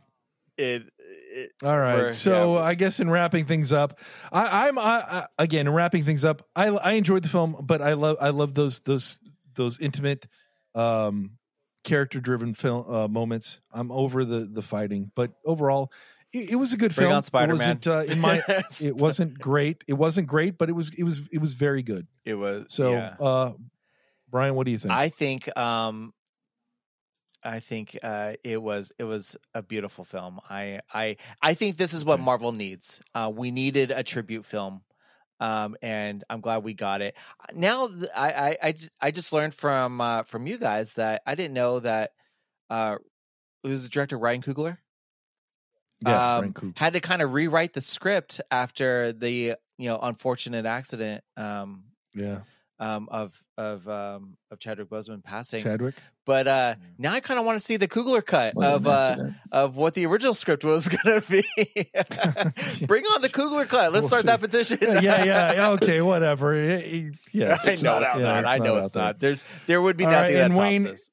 [0.59, 2.13] it, it All right.
[2.13, 2.63] So yeah.
[2.63, 4.01] I guess in wrapping things up,
[4.33, 6.43] I, I'm I, I, again wrapping things up.
[6.57, 9.21] I I enjoyed the film, but I love I love those those
[9.55, 10.27] those intimate,
[10.75, 11.39] um,
[11.85, 13.61] character driven film uh, moments.
[13.73, 15.93] I'm over the the fighting, but overall,
[16.37, 17.13] it, it was a good Bring film.
[17.51, 18.43] It wasn't, uh, in my
[18.83, 19.85] it wasn't great.
[19.87, 22.07] It wasn't great, but it was it was it was very good.
[22.25, 23.17] it was So, yeah.
[23.21, 23.53] uh,
[24.29, 24.93] Brian, what do you think?
[24.93, 26.13] I think um
[27.43, 30.41] I think uh it was it was a beautiful film.
[30.51, 32.21] I I I think this is what.
[32.21, 33.01] Marvel needs.
[33.15, 34.83] Uh we needed a tribute film.
[35.39, 37.15] Um and I'm glad we got it.
[37.55, 42.13] Now th- I just learned from uh from you guys that I didn't know that
[42.69, 42.97] uh
[43.63, 44.79] it was the director Ryan Coogler
[46.05, 50.67] yeah, um, Ryan had to kind of rewrite the script after the you know unfortunate
[50.67, 51.85] accident um
[52.15, 52.41] yeah,
[52.79, 55.63] um of of um of Chadwick Boseman passing.
[55.63, 55.95] Chadwick.
[56.27, 59.17] But uh now I kind of want to see the Coogler cut of uh
[59.53, 61.45] of what the original script was going to be.
[62.87, 63.93] Bring on the Coogler cut.
[63.93, 64.27] Let's We'll start see.
[64.27, 64.79] that petition.
[64.81, 65.69] yeah, yeah, yeah.
[65.77, 66.55] Okay, whatever.
[66.55, 68.47] It- it- yeah, I it's know not- it's yeah, not.
[68.49, 69.03] I know out it's there.
[69.05, 69.21] not.
[69.21, 71.11] There's there would be All nothing right, and that tops Wayne- this.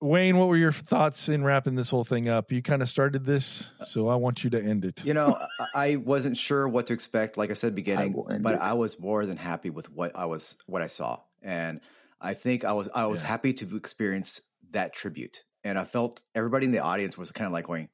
[0.00, 2.52] Wayne, what were your thoughts in wrapping this whole thing up?
[2.52, 5.04] You kind of started this, so I want you to end it.
[5.04, 7.38] You know, I I wasn't sure what to expect.
[7.38, 8.60] Like I said, beginning, will end but it.
[8.60, 11.80] I was more than happy with what I was, what I saw, and
[12.20, 13.28] I think I was, I was Yeah.
[13.28, 17.52] happy to experience that tribute, and I felt everybody in the audience was kind of
[17.54, 17.88] like going,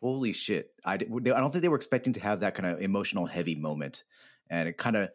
[0.00, 3.26] "Holy shit!" I, I don't think they were expecting to have that kind of emotional,
[3.26, 4.04] heavy moment,
[4.48, 5.10] and it kind of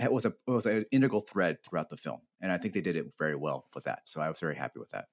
[0.00, 2.80] it was a it was an integral thread throughout the film, and I think they
[2.80, 4.00] did it very well with that.
[4.06, 5.06] So I was very happy with that.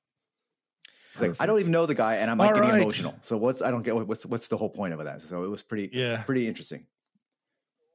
[1.15, 2.81] It's like, I don't even know the guy, and I'm like All getting right.
[2.81, 3.15] emotional.
[3.23, 5.21] So what's I don't get what's what's the whole point of that?
[5.23, 6.21] So it was pretty Yeah.
[6.23, 6.85] pretty interesting.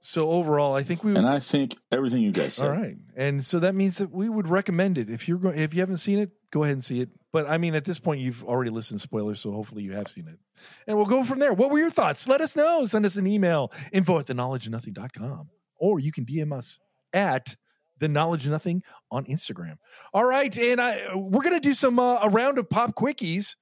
[0.02, 1.14] So overall, I think we.
[1.14, 2.70] And I think everything you guys said.
[2.70, 5.58] all right, and so that means that we would recommend it if you're going.
[5.58, 7.10] If you haven't seen it, go ahead and see it.
[7.32, 10.08] But I mean, at this point, you've already listened to spoilers, so hopefully you have
[10.08, 10.38] seen it.
[10.86, 11.52] And we'll go from there.
[11.52, 12.26] What were your thoughts?
[12.26, 12.86] Let us know.
[12.86, 16.80] Send us an email info at theknowledgeofnothing.com, or you can DM us
[17.12, 17.56] at
[18.00, 19.76] the knowledge nothing on Instagram.
[20.12, 23.54] All right, and I we're gonna do some uh, a round of pop quickies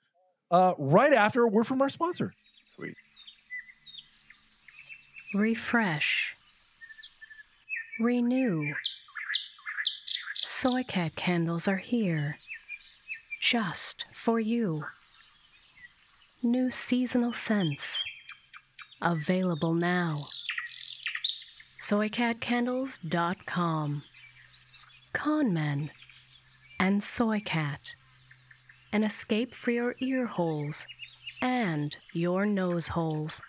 [0.51, 2.33] uh, right after a word from our sponsor.
[2.75, 2.95] Sweet.
[5.35, 6.35] Refresh.
[8.01, 8.73] Renew.
[10.37, 12.39] Soy Cat candles are here.
[13.41, 14.85] Just for you.
[16.43, 18.03] New seasonal scents.
[19.03, 20.19] Available now.
[21.89, 24.03] SoyCatCandles.com.
[25.23, 25.91] KONMen
[26.79, 27.95] and Soy Cat.
[28.93, 30.87] An escape for your ear holes
[31.43, 33.43] and your nose holes.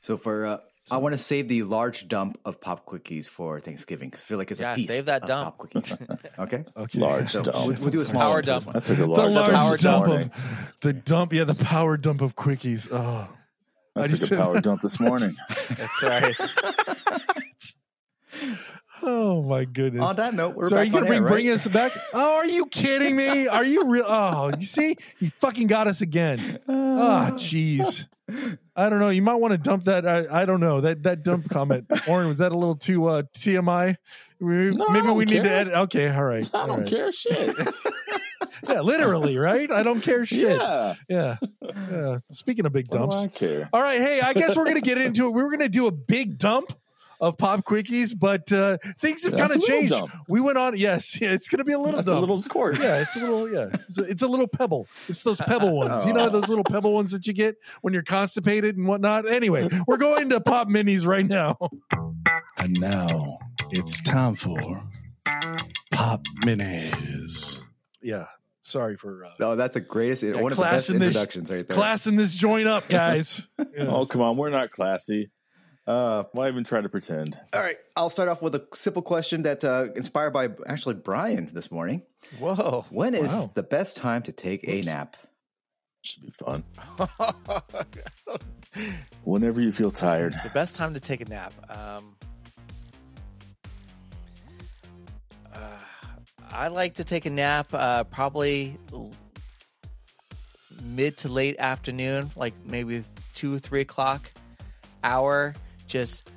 [0.00, 0.58] So for uh,
[0.90, 4.10] I want to save the large dump of pop quickies for Thanksgiving.
[4.10, 4.88] 'cause I feel like it's Yeah, a feast.
[4.88, 5.58] save that of dump.
[5.58, 6.18] Pop quickies.
[6.38, 6.64] Okay.
[6.76, 7.56] Okay, Large So dump.
[7.68, 8.66] we'll, we'll do a small Power one dump.
[8.66, 8.72] one.
[8.74, 11.32] That took a the large, large dump power this dump of the dump.
[11.32, 12.88] Yeah, the power dump of quickies.
[12.92, 13.28] Oh,
[13.96, 15.32] I I took a power dump this morning.
[15.70, 17.22] That's right.
[19.06, 20.04] oh my goodness.
[20.04, 21.54] On that note, we're so are you gonna bring, air, bring right?
[21.54, 21.92] us back?
[22.12, 23.48] Oh, are you kidding me?
[23.48, 24.04] Are you real?
[24.06, 26.58] Oh, you see, you fucking got us again.
[26.68, 26.72] Oh,
[27.36, 28.06] jeez.
[28.74, 29.08] I don't know.
[29.10, 30.06] You might want to dump that.
[30.06, 31.86] I, I don't know that that dump comment.
[32.08, 33.96] Oren, was that a little too uh, TMI?
[34.40, 35.72] We- No, Maybe we need to edit.
[35.72, 36.48] Okay, all right.
[36.52, 36.88] I all don't right.
[36.88, 37.56] care shit.
[38.68, 39.70] Yeah, literally, right?
[39.70, 40.58] I don't care shit.
[40.60, 40.94] Yeah.
[41.08, 41.36] Yeah.
[41.62, 42.18] yeah.
[42.30, 43.14] Speaking of big dumps.
[43.16, 43.68] I care?
[43.72, 45.30] All right, hey, I guess we're gonna get into it.
[45.30, 46.72] We were gonna do a big dump
[47.20, 49.92] of pop quickies, but uh, things have kind of changed.
[49.92, 50.10] dump.
[50.28, 50.76] We went on.
[50.76, 52.18] Yes, yeah, it's gonna be a little That's dump.
[52.18, 52.78] a little squirt.
[52.78, 53.50] yeah, it's a little.
[53.50, 54.86] Yeah, it's a, it's a little pebble.
[55.08, 56.04] It's those pebble ones.
[56.04, 59.28] You know those little pebble ones that you get when you're constipated and whatnot.
[59.30, 61.56] Anyway, we're going to pop minis right now.
[62.58, 63.38] And now
[63.70, 64.58] it's time for
[65.92, 67.60] pop minis.
[68.02, 68.26] Yeah,
[68.62, 70.22] sorry for uh, No, that's the greatest.
[70.22, 71.74] Yeah, one of the best classing this- introductions right there.
[71.76, 73.46] classing this joint up, guys.
[73.76, 73.88] Yes.
[73.90, 74.36] Oh, come on.
[74.38, 75.30] We're not classy.
[75.86, 77.38] Uh, Why even try to pretend?
[77.54, 81.48] all right, I'll start off with a simple question that uh, inspired by actually Brian
[81.52, 82.02] this morning.
[82.40, 82.84] Whoa.
[82.90, 83.52] When is Wow.
[83.54, 85.16] the best time to take a nap?
[86.02, 86.64] Should be fun.
[89.24, 90.34] Whenever you feel tired.
[90.42, 91.52] The best time to take a nap.
[91.70, 92.16] Um,
[95.52, 95.58] uh,
[96.50, 98.76] I like to take a nap uh, probably
[100.82, 103.02] mid to late afternoon, like maybe
[103.34, 104.30] two or three o'clock
[105.04, 105.54] hour.
[105.86, 106.30] Just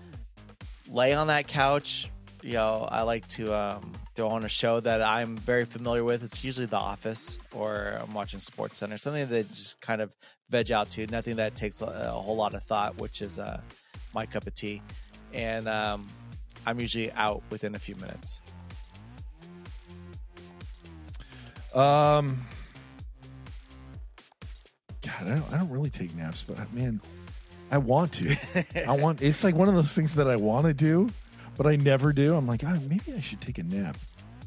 [0.90, 2.10] lay on that couch,
[2.42, 6.24] you know, I like to um, throw on a show that I'm very familiar with.
[6.24, 10.16] It's usually The Office or I'm watching Sports Center, something that just kind of
[10.50, 11.06] veg out to.
[11.08, 13.60] Nothing that takes a, a whole lot of thought, which is uh,
[14.14, 14.82] my cup of tea.
[15.34, 16.08] And um,
[16.66, 18.42] I'm usually out within a few minutes.
[21.74, 22.46] Um,
[25.02, 27.00] God, I don't, I don't really take naps, but man,
[27.72, 28.36] I want to.
[28.88, 29.22] I want.
[29.22, 31.10] It's like one of those things that I want to do,
[31.58, 32.36] but I never do.
[32.36, 33.98] I'm like, oh, maybe I should take a nap.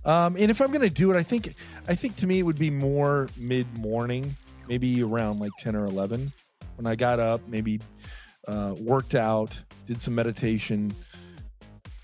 [0.05, 1.55] Um, and if I'm gonna do it, I think
[1.87, 4.37] I think to me it would be more mid morning,
[4.69, 6.33] maybe around like ten or eleven,
[6.77, 7.81] when I got up, maybe
[8.49, 10.93] uh, worked out, did some meditation.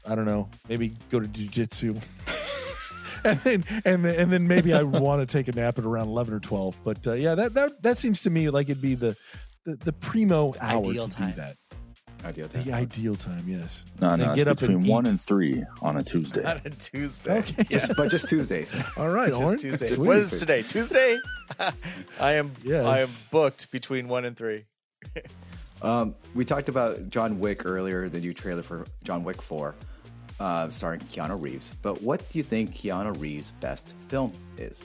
[0.06, 2.00] I don't know, maybe go to jujitsu.
[3.24, 6.08] and then and then, and then maybe I want to take a nap at around
[6.08, 6.78] eleven or twelve.
[6.84, 9.16] But uh, yeah, that, that that seems to me like it'd be the
[9.68, 11.30] the, the primo hour ideal to time.
[11.30, 11.56] do that.
[12.24, 13.84] Ideal The ideal time, yes.
[14.00, 15.10] No, And no, it's get up and between one eat.
[15.10, 16.42] and three on a Tuesday.
[16.42, 17.38] On a Tuesday.
[17.38, 17.64] Okay.
[17.70, 18.74] Just, but just Tuesdays.
[18.96, 19.58] All right, Just Oren.
[19.58, 19.88] Tuesday.
[19.88, 20.06] Sweet.
[20.06, 20.62] What is today?
[20.62, 21.16] Tuesday?
[22.20, 22.84] I am Yes.
[22.86, 24.64] I am booked between one and three.
[25.80, 29.76] Um, we talked about John Wick earlier, the new trailer for John Wick 4,
[30.40, 31.72] uh, starring Keanu Reeves.
[31.82, 34.82] But what do you think Keanu Reeves' best film is?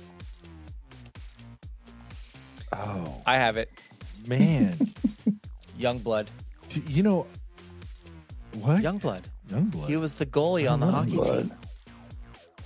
[2.72, 3.72] Oh I have it.
[4.28, 4.78] Man,
[5.78, 6.32] Young blood.
[6.70, 7.28] Do you know
[8.60, 8.82] what?
[8.82, 9.24] Young blood.
[9.50, 9.88] Youngblood.
[9.88, 11.44] He was the goalie on the hockey Blood.
[11.50, 11.52] team.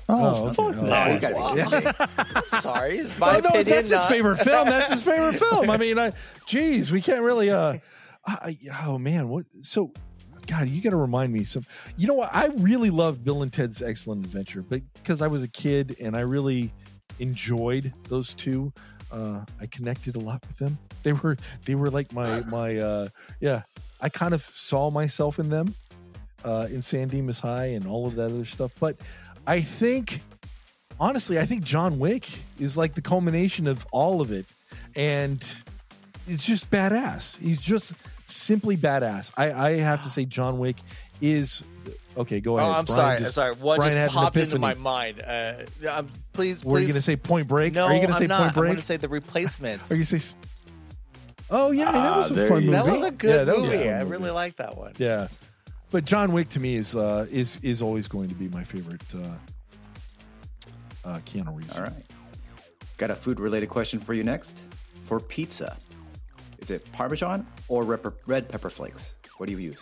[0.09, 1.13] Oh, Oh, fuck okay.
[1.13, 1.93] You that.
[1.97, 3.65] gotta be Sorry, it's my Oh, no, opinion.
[3.65, 4.67] that's his not- favorite film.
[4.69, 5.69] That's his favorite film.
[5.69, 6.11] I mean, I,
[6.45, 7.49] geez, we can't really.
[7.49, 7.77] Uh,
[8.25, 9.45] I, oh man, what?
[9.63, 9.91] So,
[10.45, 11.63] God, you got to remind me some.
[11.97, 12.29] You know what?
[12.33, 16.15] I really loved Bill and Ted's Excellent Adventure, but because I was a kid and
[16.15, 16.71] I really
[17.19, 18.71] enjoyed those two,
[19.11, 20.77] uh, I connected a lot with them.
[21.03, 23.07] They were they were like my my uh,
[23.39, 23.63] yeah.
[23.99, 25.73] I kind of saw myself in them
[26.45, 28.71] uh, in San Dimas High and all of that other stuff.
[28.79, 28.97] But
[29.47, 30.21] I think
[30.99, 32.29] honestly, I think John Wick
[32.59, 34.45] is like the culmination of all of it,
[34.95, 35.43] and
[36.27, 37.37] it's just badass.
[37.39, 37.93] He's just
[38.25, 39.31] simply badass.
[39.37, 40.77] I, I have to say, John Wick
[41.21, 41.63] is
[42.17, 42.39] okay.
[42.39, 42.69] Go ahead.
[42.69, 42.73] Oh.
[42.73, 43.17] I'm Brian sorry.
[43.25, 43.53] I'm sorry.
[43.55, 45.21] What Brian just popped into my mind.
[45.25, 47.73] Uh, um, please, Were you going to say Point Break?
[47.73, 47.85] no?
[47.85, 48.37] Are you going to I'm say not.
[48.39, 48.67] Point I'm Break?
[48.69, 49.91] going to say the replacements.
[49.91, 50.35] Are you say?
[51.49, 52.83] Oh yeah, that Ah, was a there fun you movie.
[52.83, 53.83] that was a good that was a movie.
[53.85, 54.11] fun I movie.
[54.11, 54.93] really like that one.
[54.97, 55.27] Yeah,
[55.91, 59.01] but John Wick to me is uh, is is always going to be my favorite.
[59.15, 59.19] Uh,
[61.05, 61.73] uh, Keanu Reeves.
[61.75, 61.93] All right.
[62.97, 64.63] Got a food related question for you next.
[65.05, 65.77] For pizza,
[66.59, 69.15] is it Parmesan or rep- red pepper flakes?
[69.37, 69.81] What do you use?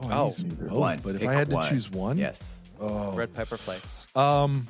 [0.00, 0.98] Oh, I Oh, use both, one.
[1.02, 2.52] but if Pick I had to choose one, Yes.
[2.78, 4.06] Oh, Red pepper flakes.
[4.14, 4.66] Um,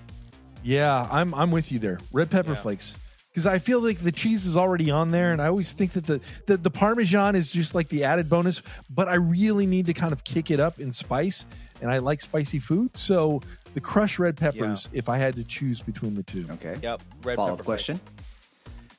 [0.62, 1.98] yeah, I'm I'm with you there.
[2.12, 2.60] Red pepper Yeah.
[2.62, 2.94] flakes
[3.32, 6.06] because I feel like the cheese is already on there, and I always think that
[6.06, 8.62] the, the the parmesan is just like the added bonus.
[8.88, 11.44] But I really need to kind of kick it up in spice,
[11.82, 13.42] and I like spicy food, so
[13.74, 14.88] the crushed red peppers.
[14.92, 16.76] If I had to choose between the two, Okay.
[16.82, 17.02] Yep.
[17.24, 17.96] Red Follow pepper up question.
[17.96, 18.12] flakes.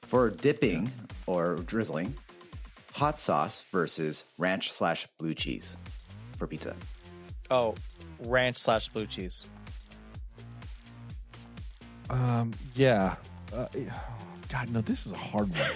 [0.02, 0.92] For dipping
[1.26, 2.14] or drizzling,
[2.94, 5.76] hot sauce versus ranch slash blue cheese
[6.38, 6.76] for pizza.
[7.52, 7.76] Oh,
[8.20, 9.48] ranch slash blue cheese.
[12.10, 13.16] um, yeah.
[13.54, 13.68] Uh,
[14.50, 15.60] God, no, this is a hard one.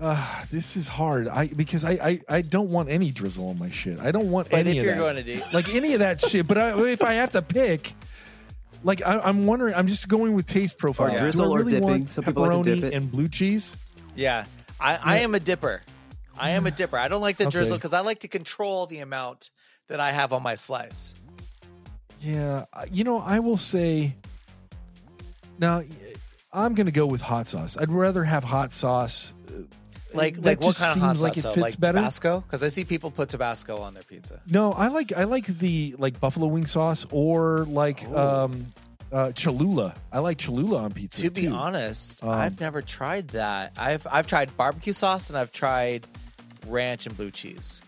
[0.00, 1.26] Uh, this is hard.
[1.26, 3.98] I because I, I I don't want any drizzle on my shit.
[3.98, 5.00] I don't want But any if of you're that.
[5.00, 6.46] going to do, like any of that shit.
[6.46, 7.94] But I, if I have to pick,
[8.84, 11.08] like I, I'm wondering, I'm just going with taste profile.
[11.08, 11.84] Or Do drizzle I or really dipping.
[11.88, 12.94] want Some people like to pepperoni dip it.
[12.94, 13.76] and blue cheese.
[14.14, 14.44] yeah,
[14.78, 15.82] I, I am a dipper.
[16.38, 16.98] I am a dipper.
[16.98, 19.50] I don't like the drizzle because I like to control the amount
[19.88, 21.14] that I have on my slice.
[22.20, 24.14] Yeah, you know, I will say.
[25.58, 25.82] Now,
[26.52, 27.76] I'm going to go with hot sauce.
[27.76, 29.32] I'd rather have hot sauce.
[29.48, 29.62] uh,
[30.14, 31.22] Like that like what kind of hot sauce?
[31.22, 31.98] like it fits like better.
[31.98, 32.40] Tabasco?
[32.40, 34.40] Because I see people put Tabasco on their pizza.
[34.50, 38.44] No, I like I like the like buffalo wing sauce or like Oh.
[38.44, 38.66] um
[39.12, 39.94] uh Cholula.
[40.12, 41.22] I like Cholula on pizza.
[41.22, 41.52] To be too.
[41.54, 43.72] honest, Um, I've never tried that.
[43.76, 46.06] I've I've tried barbecue sauce and I've tried
[46.66, 47.82] ranch and blue cheese.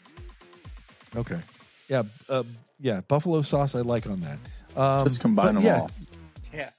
[1.17, 1.41] Okay.
[1.89, 2.45] Yeah, uh,
[2.79, 4.39] yeah, buffalo sauce I like on that.
[4.81, 5.91] Um, Just combine them yeah, all.
[6.53, 6.71] Yeah.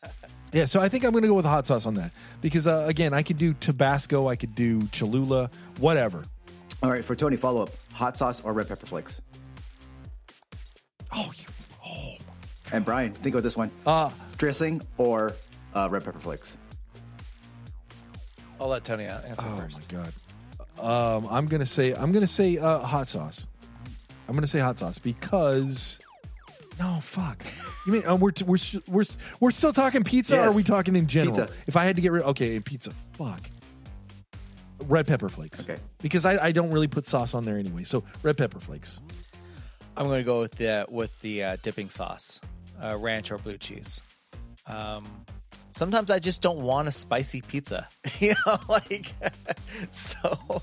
[0.54, 2.12] Yeah, so I think I'm going to go with hot sauce on that
[2.42, 6.26] because uh, again, I could do Tabasco, I could do Cholula, whatever.
[6.84, 9.22] All right, for Tony, follow up hot sauce or red pepper flakes?
[11.14, 11.46] Oh, you,
[11.86, 12.18] oh,
[12.74, 15.34] And Brian, think about this one uh, dressing or
[15.74, 16.58] uh, red pepper flakes?
[18.60, 19.92] I'll let Tony answer oh first.
[19.92, 20.14] my god.
[20.80, 23.47] Um, I'm gonna say I'm gonna say uh, hot sauce.
[24.28, 25.99] I'm gonna say hot sauce because
[26.80, 27.43] no fuck.
[27.86, 28.57] You mean uh, we're we're
[28.88, 29.03] we're
[29.39, 30.39] we're still talking pizza?
[30.39, 31.36] or Are we talking in general?
[31.36, 31.53] Pizza.
[31.67, 32.91] If I had to get rid, okay, pizza.
[33.13, 33.41] Fuck.
[34.88, 35.61] Red pepper flakes.
[35.61, 35.80] Okay.
[36.01, 37.84] Because I, I don't really put sauce on there anyway.
[37.84, 38.99] So red pepper flakes.
[39.95, 42.41] I'm going to go with the with the uh, dipping sauce,
[42.82, 44.01] uh, ranch or blue cheese.
[44.65, 45.05] Um,
[45.72, 47.88] sometimes I just don't want a spicy pizza,
[48.19, 49.13] you know, like
[49.89, 50.61] so.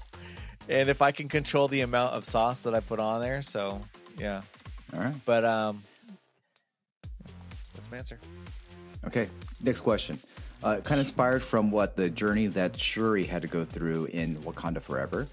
[0.69, 3.83] And if I can control the amount of sauce that I put on there, so
[4.19, 4.43] yeah.
[4.95, 5.15] All right.
[5.25, 5.83] But um,
[7.75, 8.19] that's my answer.
[9.07, 9.29] Okay.
[9.63, 10.19] Next question.
[10.63, 14.37] Uh, kind of inspired from what the journey that Shuri had to go through in
[14.39, 15.29] Wakanda Forever.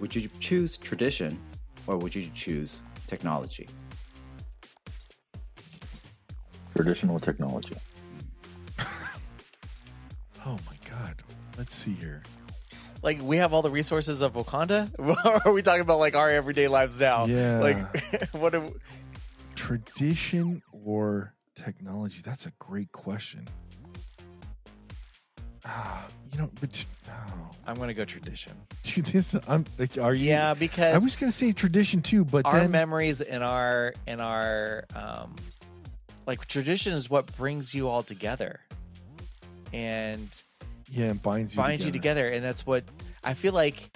[0.00, 1.38] Would you choose tradition
[1.86, 3.68] or would you choose technology?
[6.74, 7.74] Traditional technology.
[10.46, 11.22] Oh my god.
[11.58, 12.22] Let's see here.
[13.02, 14.90] Like we have all the resources of Wakanda.
[15.46, 17.26] are we talking about like our everyday lives now?
[17.26, 17.60] Yeah.
[17.60, 18.52] Like what?
[18.52, 18.74] Do,
[19.54, 22.20] Tradition or technology?
[22.24, 23.46] That's a great question.
[25.66, 28.52] Ah, you know, but oh, I'm going to go tradition.
[28.82, 30.30] dude, this I'm like, are you?
[30.30, 34.20] Yeah, because I was gonna say tradition too, but our then memories and our and
[34.22, 35.36] our um
[36.26, 38.60] like tradition is what brings you all together
[39.72, 40.42] and
[40.90, 42.82] yeah, it binds you binds you together and that's what
[43.22, 43.90] i feel like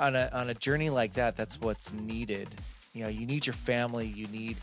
[0.00, 2.48] on a on a journey like that that's what's needed.
[2.92, 4.56] You know you need your family you need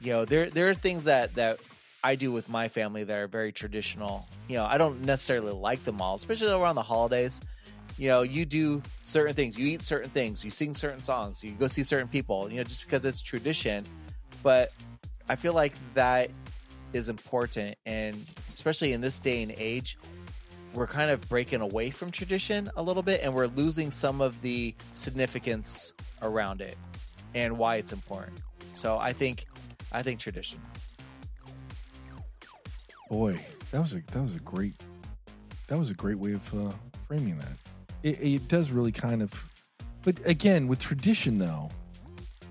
[0.00, 1.58] you know there there are things that that
[2.04, 4.26] i do with my family that are very traditional.
[4.48, 7.40] You know i don't necessarily like them all especially around the holidays.
[7.98, 9.58] You know you do certain things.
[9.58, 10.44] You eat certain things.
[10.44, 11.42] You sing certain songs.
[11.42, 13.84] You go see certain people you know just because it's tradition.
[14.42, 14.72] But
[15.28, 16.30] i feel like that
[16.92, 18.16] is important and
[18.54, 19.98] especially in this day and age
[20.74, 24.40] we're kind of breaking away from tradition a little bit and we're losing some of
[24.42, 26.76] the significance around it
[27.34, 28.40] and why it's important
[28.74, 29.46] so i think
[29.92, 30.60] i think tradition
[33.08, 33.38] Boy,
[33.70, 34.74] that was a that was a great
[35.68, 36.72] that was a great way of uh,
[37.06, 37.56] framing that.
[38.02, 39.32] It, it does really kind of,
[40.02, 41.70] but again, with tradition though,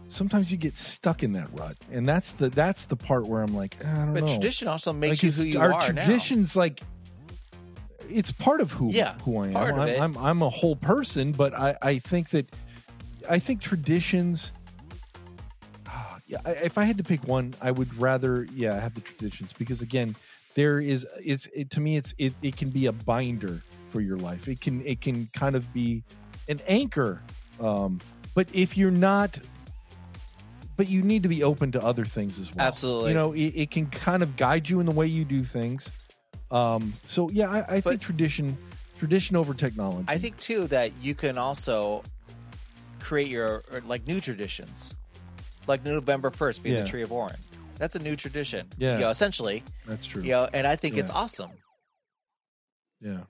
[0.08, 3.56] sometimes you get stuck in that rut, and that's the that's the part where I'm
[3.56, 4.28] like, I don't but know.
[4.28, 6.82] tradition also makes Like, you who you our are now traditions like
[8.08, 9.80] it's part of who Yeah, who I am.
[9.80, 9.80] I'm.
[10.01, 12.47] I'm I'm a whole person, but I I think that
[13.30, 14.53] I think traditions.
[15.88, 19.53] ah, Yeah, if I had to pick one, I would rather yeah have the traditions
[19.53, 20.16] because again,
[20.53, 24.18] there is it's it, to me it's it, it can be a binder for your
[24.18, 24.47] life.
[24.47, 26.03] It can it can kind of be
[26.47, 27.22] an anchor,
[27.60, 27.99] um,
[28.36, 29.39] but if you're not.
[30.78, 32.65] But you need to be open to other things as well.
[32.67, 33.09] Absolutely.
[33.11, 35.89] You know, it, it can kind of guide you in the way you do things.
[36.51, 38.57] Um, so yeah, I, I But- think tradition,
[38.99, 40.05] tradition over technology.
[40.07, 42.01] i think too that you can also
[43.01, 44.95] create your like new traditions
[45.67, 46.82] like november 1st being Yeah.
[46.84, 47.36] the tree of orin
[47.76, 48.93] that's a new tradition Yeah.
[48.95, 50.23] you know essentially that's true.
[50.23, 51.51] you know and i think it's awesome
[53.01, 53.23] Yeah.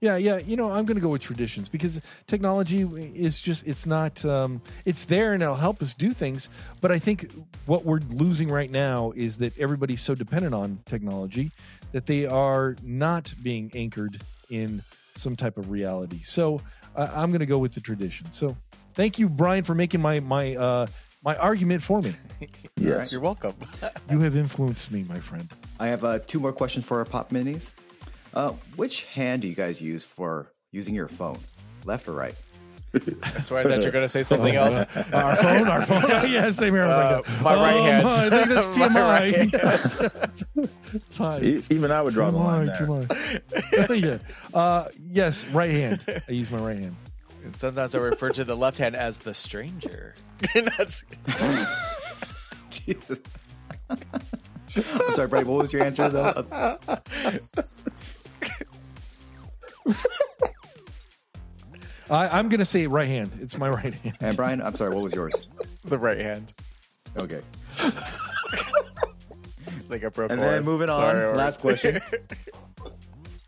[0.00, 0.38] Yeah, yeah.
[0.38, 2.82] You know, I'm going to go with traditions because technology
[3.14, 6.48] is just, it's not, um, it's there and it'll help us do things.
[6.80, 7.32] But I think
[7.66, 11.50] what we're losing right now is that everybody's so dependent on technology
[11.92, 14.20] that they are not being anchored
[14.50, 14.84] in
[15.16, 16.22] some type of reality.
[16.22, 16.60] So
[16.94, 18.30] uh, I'm going to go with the tradition.
[18.30, 18.56] So
[18.94, 20.86] thank you, Brian, for making my, my, uh,
[21.24, 22.14] my argument for me.
[22.76, 23.10] Yes.
[23.10, 23.54] you're welcome
[24.08, 25.50] You have influenced me, my friend.
[25.80, 27.72] I have uh, two more questions for our pop minis.
[28.34, 31.38] Uh, which hand do you guys use for using your phone?
[31.84, 32.34] Left or right?
[33.22, 34.80] i swear that you're going to say something else
[35.12, 36.00] Our phone, our phone.
[36.30, 36.84] yeah, same here.
[36.84, 38.06] I was like, Uh, my right hand.
[38.08, 40.62] I think that's My TMI.
[40.62, 41.44] right Time.
[41.44, 42.76] E- Even I would draw the line there.
[42.76, 44.22] TMI.
[44.54, 44.58] yeah.
[44.58, 46.00] Uh, yes, right hand.
[46.28, 46.96] I use my right hand.
[47.44, 50.14] And sometimes I refer to the left hand as the stranger.
[50.54, 51.04] That's-
[52.70, 53.18] Jesus.
[53.90, 55.44] I'm sorry, Brady.
[55.46, 56.78] What was your answer though?
[62.10, 63.30] I, I'm going to say right hand.
[63.40, 64.16] It's my right hand.
[64.20, 64.94] And Brian, I'm sorry.
[64.94, 65.46] What was yours?
[65.84, 66.52] the right hand.
[67.22, 67.40] Okay.
[69.90, 71.00] Like a broke And then moving on.
[71.00, 71.34] Sorry, Ori.
[71.36, 72.00] last question.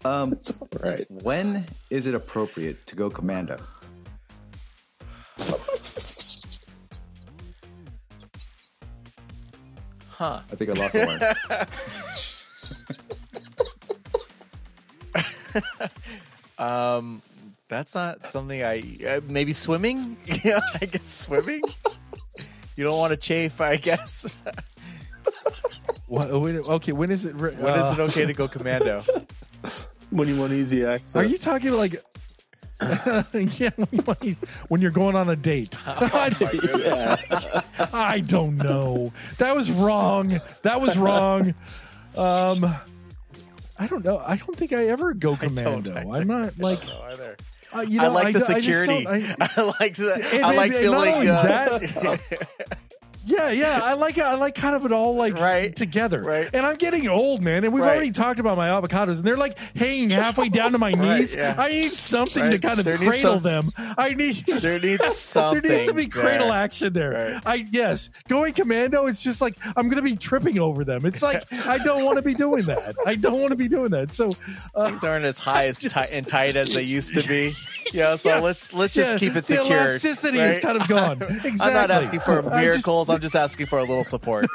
[0.02, 0.40] Um,
[0.82, 1.04] Right.
[1.10, 3.58] when is it appropriate to go commando?
[10.08, 10.40] Huh.
[10.52, 11.20] I think I lost the one.
[16.60, 17.22] Um,
[17.68, 20.16] that's not something I uh, maybe swimming.
[20.44, 21.62] yeah, I guess swimming.
[22.76, 24.26] You don't want to chafe, I guess.
[26.06, 27.34] What, when, okay, when is it?
[27.36, 29.00] re- When is uh, it okay to go commando?
[30.10, 31.14] When you want easy access.
[31.14, 31.92] Are you talking like?
[32.80, 35.76] yeah, when, you want- when you're going on a date.
[35.86, 36.34] I,
[37.92, 39.12] I don't know.
[39.38, 40.40] That was wrong.
[40.62, 41.54] That was wrong.
[42.16, 42.74] Um,
[43.80, 44.18] I don't know.
[44.18, 45.92] I don't think I ever go commando.
[45.92, 46.08] either.
[46.12, 46.78] I'm not like.
[47.72, 49.04] Uh, you I like the I just security.
[49.04, 50.14] don't- I- I, like the.
[50.34, 51.14] And- I like and- and feeling.
[51.14, 52.20] only Uh, that,
[53.26, 54.24] Yeah, yeah, I like it.
[54.24, 55.74] I like kind of it all like Right.
[55.76, 56.22] together.
[56.22, 56.48] Right.
[56.52, 57.64] And I'm getting old, man.
[57.64, 57.96] And we've Right.
[57.96, 61.34] already talked about my avocados, and they're like hanging halfway down to my Right, knees.
[61.34, 61.54] yeah.
[61.58, 63.72] I need something to kind of There cradle some- them.
[63.98, 65.60] I need There needs something.
[65.62, 66.56] There needs to be cradle there.
[66.56, 67.10] action there.
[67.34, 67.42] Right.
[67.46, 69.06] I yes, going commando.
[69.06, 71.04] It's just like I'm going to be tripping over them.
[71.04, 72.94] It's like I don't want to be doing that.
[73.06, 74.12] I don't want to be doing that.
[74.12, 74.30] So
[74.74, 77.52] uh, Things aren't as high as tight and tight as they used to be.
[77.92, 79.66] Yeah, so yes, let's let's just yeah, keep it secure.
[79.68, 81.20] The elasticity is kind of gone.
[81.22, 81.50] Exactly.
[81.60, 82.44] I'm not asking for I'm
[83.10, 83.14] just- miracles.
[83.14, 84.46] I'm just asking for a little support.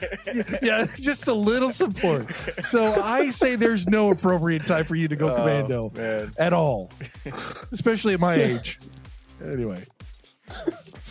[0.62, 2.32] yeah, just a little support.
[2.62, 6.32] So I say there's no appropriate time for you to go commando Oh, man.
[6.38, 6.90] at all,
[7.72, 8.78] especially at my age.
[9.44, 9.82] Anyway,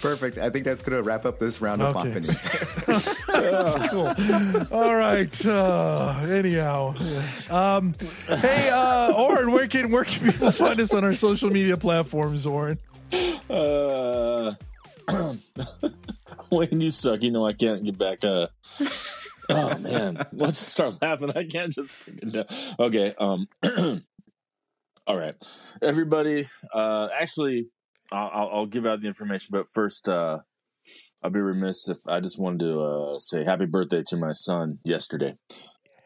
[0.01, 0.37] Perfect.
[0.37, 2.09] I think that's going to wrap up this round of Okay.
[2.09, 2.43] opinions.
[3.89, 4.07] cool.
[4.71, 5.45] All right.
[5.45, 6.93] Uh, anyhow,
[7.49, 7.93] um,
[8.27, 12.45] hey, uh, Oren, where can where can people find us on our social media platforms,
[12.45, 12.77] Oren?
[13.49, 14.53] Uh,
[16.51, 17.21] Wayne, you suck.
[17.23, 18.23] You know I can't get back.
[18.23, 18.47] Uh,
[19.49, 22.45] oh man, once I start laughing, I can't just bring it down.
[22.79, 23.13] Okay.
[23.19, 23.47] Um.
[25.07, 25.35] all right,
[25.81, 26.47] everybody.
[26.73, 27.67] Uh, actually,
[28.11, 30.39] I'll, I'll, I'll give out the information, but first, uh,
[31.21, 34.79] I'll be remiss if I just wanted to uh, say happy birthday to my son
[34.83, 35.35] yesterday.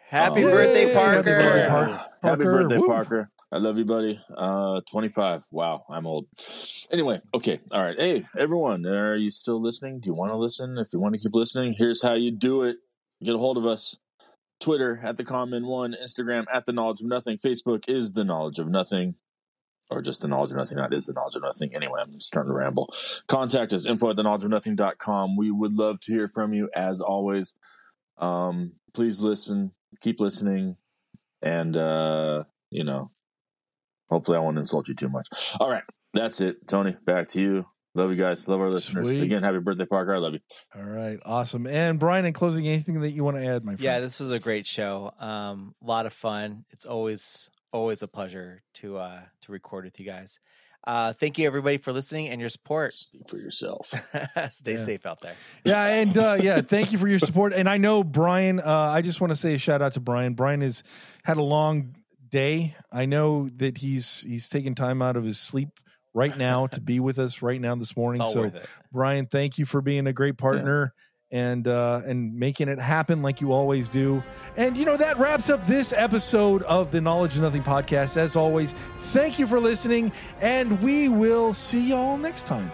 [0.10, 0.52] Happy Oh.
[0.52, 0.94] birthday, Yay.
[0.94, 1.16] Parker!
[1.18, 2.04] Happy birthday, Yeah.
[2.22, 2.44] Parker.
[2.44, 2.88] Happy birthday, woo.
[2.88, 3.32] Parker.
[3.52, 4.20] I love you, buddy.
[4.36, 5.46] Uh, 25.
[5.52, 6.28] Wow, I'm old.
[6.92, 7.60] Anyway, okay.
[7.74, 8.00] All right.
[8.00, 10.00] Hey, everyone, are you still listening?
[10.00, 10.78] Do you want to listen?
[10.78, 12.78] If you want to keep listening, here's how you do it.
[13.24, 13.98] Get a hold of us.
[14.60, 18.60] Twitter at the KONMen one, Instagram at the knowledge of nothing, Facebook is the knowledge
[18.60, 19.16] of nothing,
[19.90, 21.74] or just the knowledge of nothing, not is the knowledge of nothing.
[21.74, 22.94] Anyway, I'm starting to ramble.
[23.28, 25.38] Contact us, info at the knowledge of nothing.com.
[25.38, 27.56] We would love to hear from you as always.
[28.18, 29.72] Um, please listen,
[30.02, 30.76] keep listening,
[31.42, 33.12] and uh, you know,
[34.10, 35.28] hopefully I won't insult you too much.
[35.60, 35.84] All right,
[36.14, 36.68] that's it.
[36.68, 37.66] Tony, back to you.
[37.96, 38.48] Love you guys.
[38.48, 39.10] Love our listeners.
[39.10, 39.24] Sweet.
[39.24, 40.14] Again, happy birthday, Parker.
[40.14, 40.40] I love you.
[40.76, 41.66] All right, awesome.
[41.66, 43.80] And Brian, in closing, anything that you want to add, my friend?
[43.82, 45.12] Yeah, this is a great show.
[45.20, 46.66] Um, a lot of fun.
[46.70, 50.40] It's always always a pleasure to uh to record with you guys.
[50.88, 52.94] Uh, thank you everybody for listening and your support.
[52.94, 53.94] Speak for yourself.
[54.50, 54.78] Stay Yeah.
[54.78, 55.36] safe out there.
[55.64, 57.54] yeah, and uh, yeah, thank you for your support.
[57.54, 58.60] And I know Brian.
[58.60, 60.34] Uh, I just want to say a shout out to Brian.
[60.34, 60.84] Brian has
[61.24, 61.96] had a long
[62.30, 62.76] day.
[62.92, 65.70] I know that he's he's taking time out of his sleep
[66.14, 68.22] right now to be with us right now this morning.
[68.22, 68.66] It's all so, worth it.
[68.92, 70.94] Brian, thank you for being a great partner.
[71.32, 74.24] And uh, and making it happen like you always do,
[74.58, 78.18] and you know that wraps up this episode of the Knowledge of Nothing podcast.
[78.18, 78.74] As always,
[79.14, 80.12] thank you for listening,
[80.42, 82.72] and we will see y'all next time.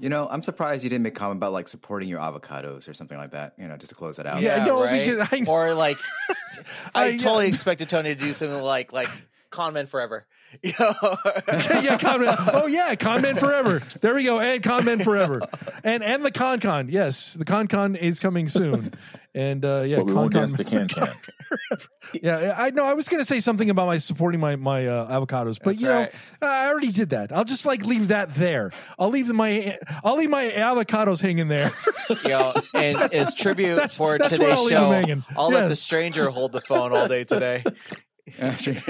[0.00, 2.94] You know, I'm surprised you didn't make a comment about like supporting your avocados or
[2.94, 3.54] something like that.
[3.58, 4.40] You know, just to close that out.
[4.40, 5.04] Yeah, no, right?
[5.04, 5.98] because I- or like
[6.94, 7.16] I, I- yeah.
[7.18, 9.08] totally expected Tony to do something like like
[9.50, 10.26] KONMen forever.
[10.62, 13.80] You yeah, con oh yeah, con man forever.
[14.00, 15.42] There we go, and con man forever,
[15.84, 16.88] and and the con con.
[16.88, 18.94] Yes, the con con is coming soon,
[19.38, 20.42] and uh, yeah, but we con won't con.
[20.42, 21.08] guess the can can.
[22.22, 22.84] Yeah, I know.
[22.84, 25.80] I was going to say something about my supporting my my uh, avocados, but That's
[25.82, 26.08] you know.
[26.42, 27.32] I already did that.
[27.32, 28.70] I'll just like leave that there.
[28.98, 31.70] I'll leave my I'll leave my avocados hanging there.
[32.24, 35.22] you know, and as tribute that's- for that's today's I'll show.
[35.36, 37.62] I'll let the stranger hold the phone all day today.
[38.38, 38.82] That's right.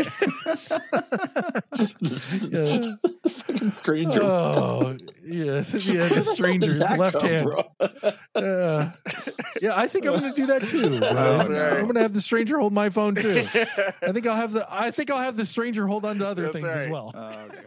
[2.50, 2.80] Yeah.
[3.28, 4.22] Fucking stranger.
[4.22, 5.62] Oh yeah, yeah.
[5.62, 7.48] The Where stranger, left hand.
[7.50, 7.64] from?
[8.38, 8.92] Yeah,
[9.60, 9.72] yeah.
[9.76, 10.88] I think I'm going to do that too.
[11.00, 11.60] That's Brian.
[11.62, 11.72] right.
[11.72, 13.40] I'm going to have the stranger hold my phone too.
[14.00, 14.64] I think I'll have the.
[14.72, 17.10] I think I'll have the stranger hold on to other That's things as well.
[17.14, 17.58] Oh, God.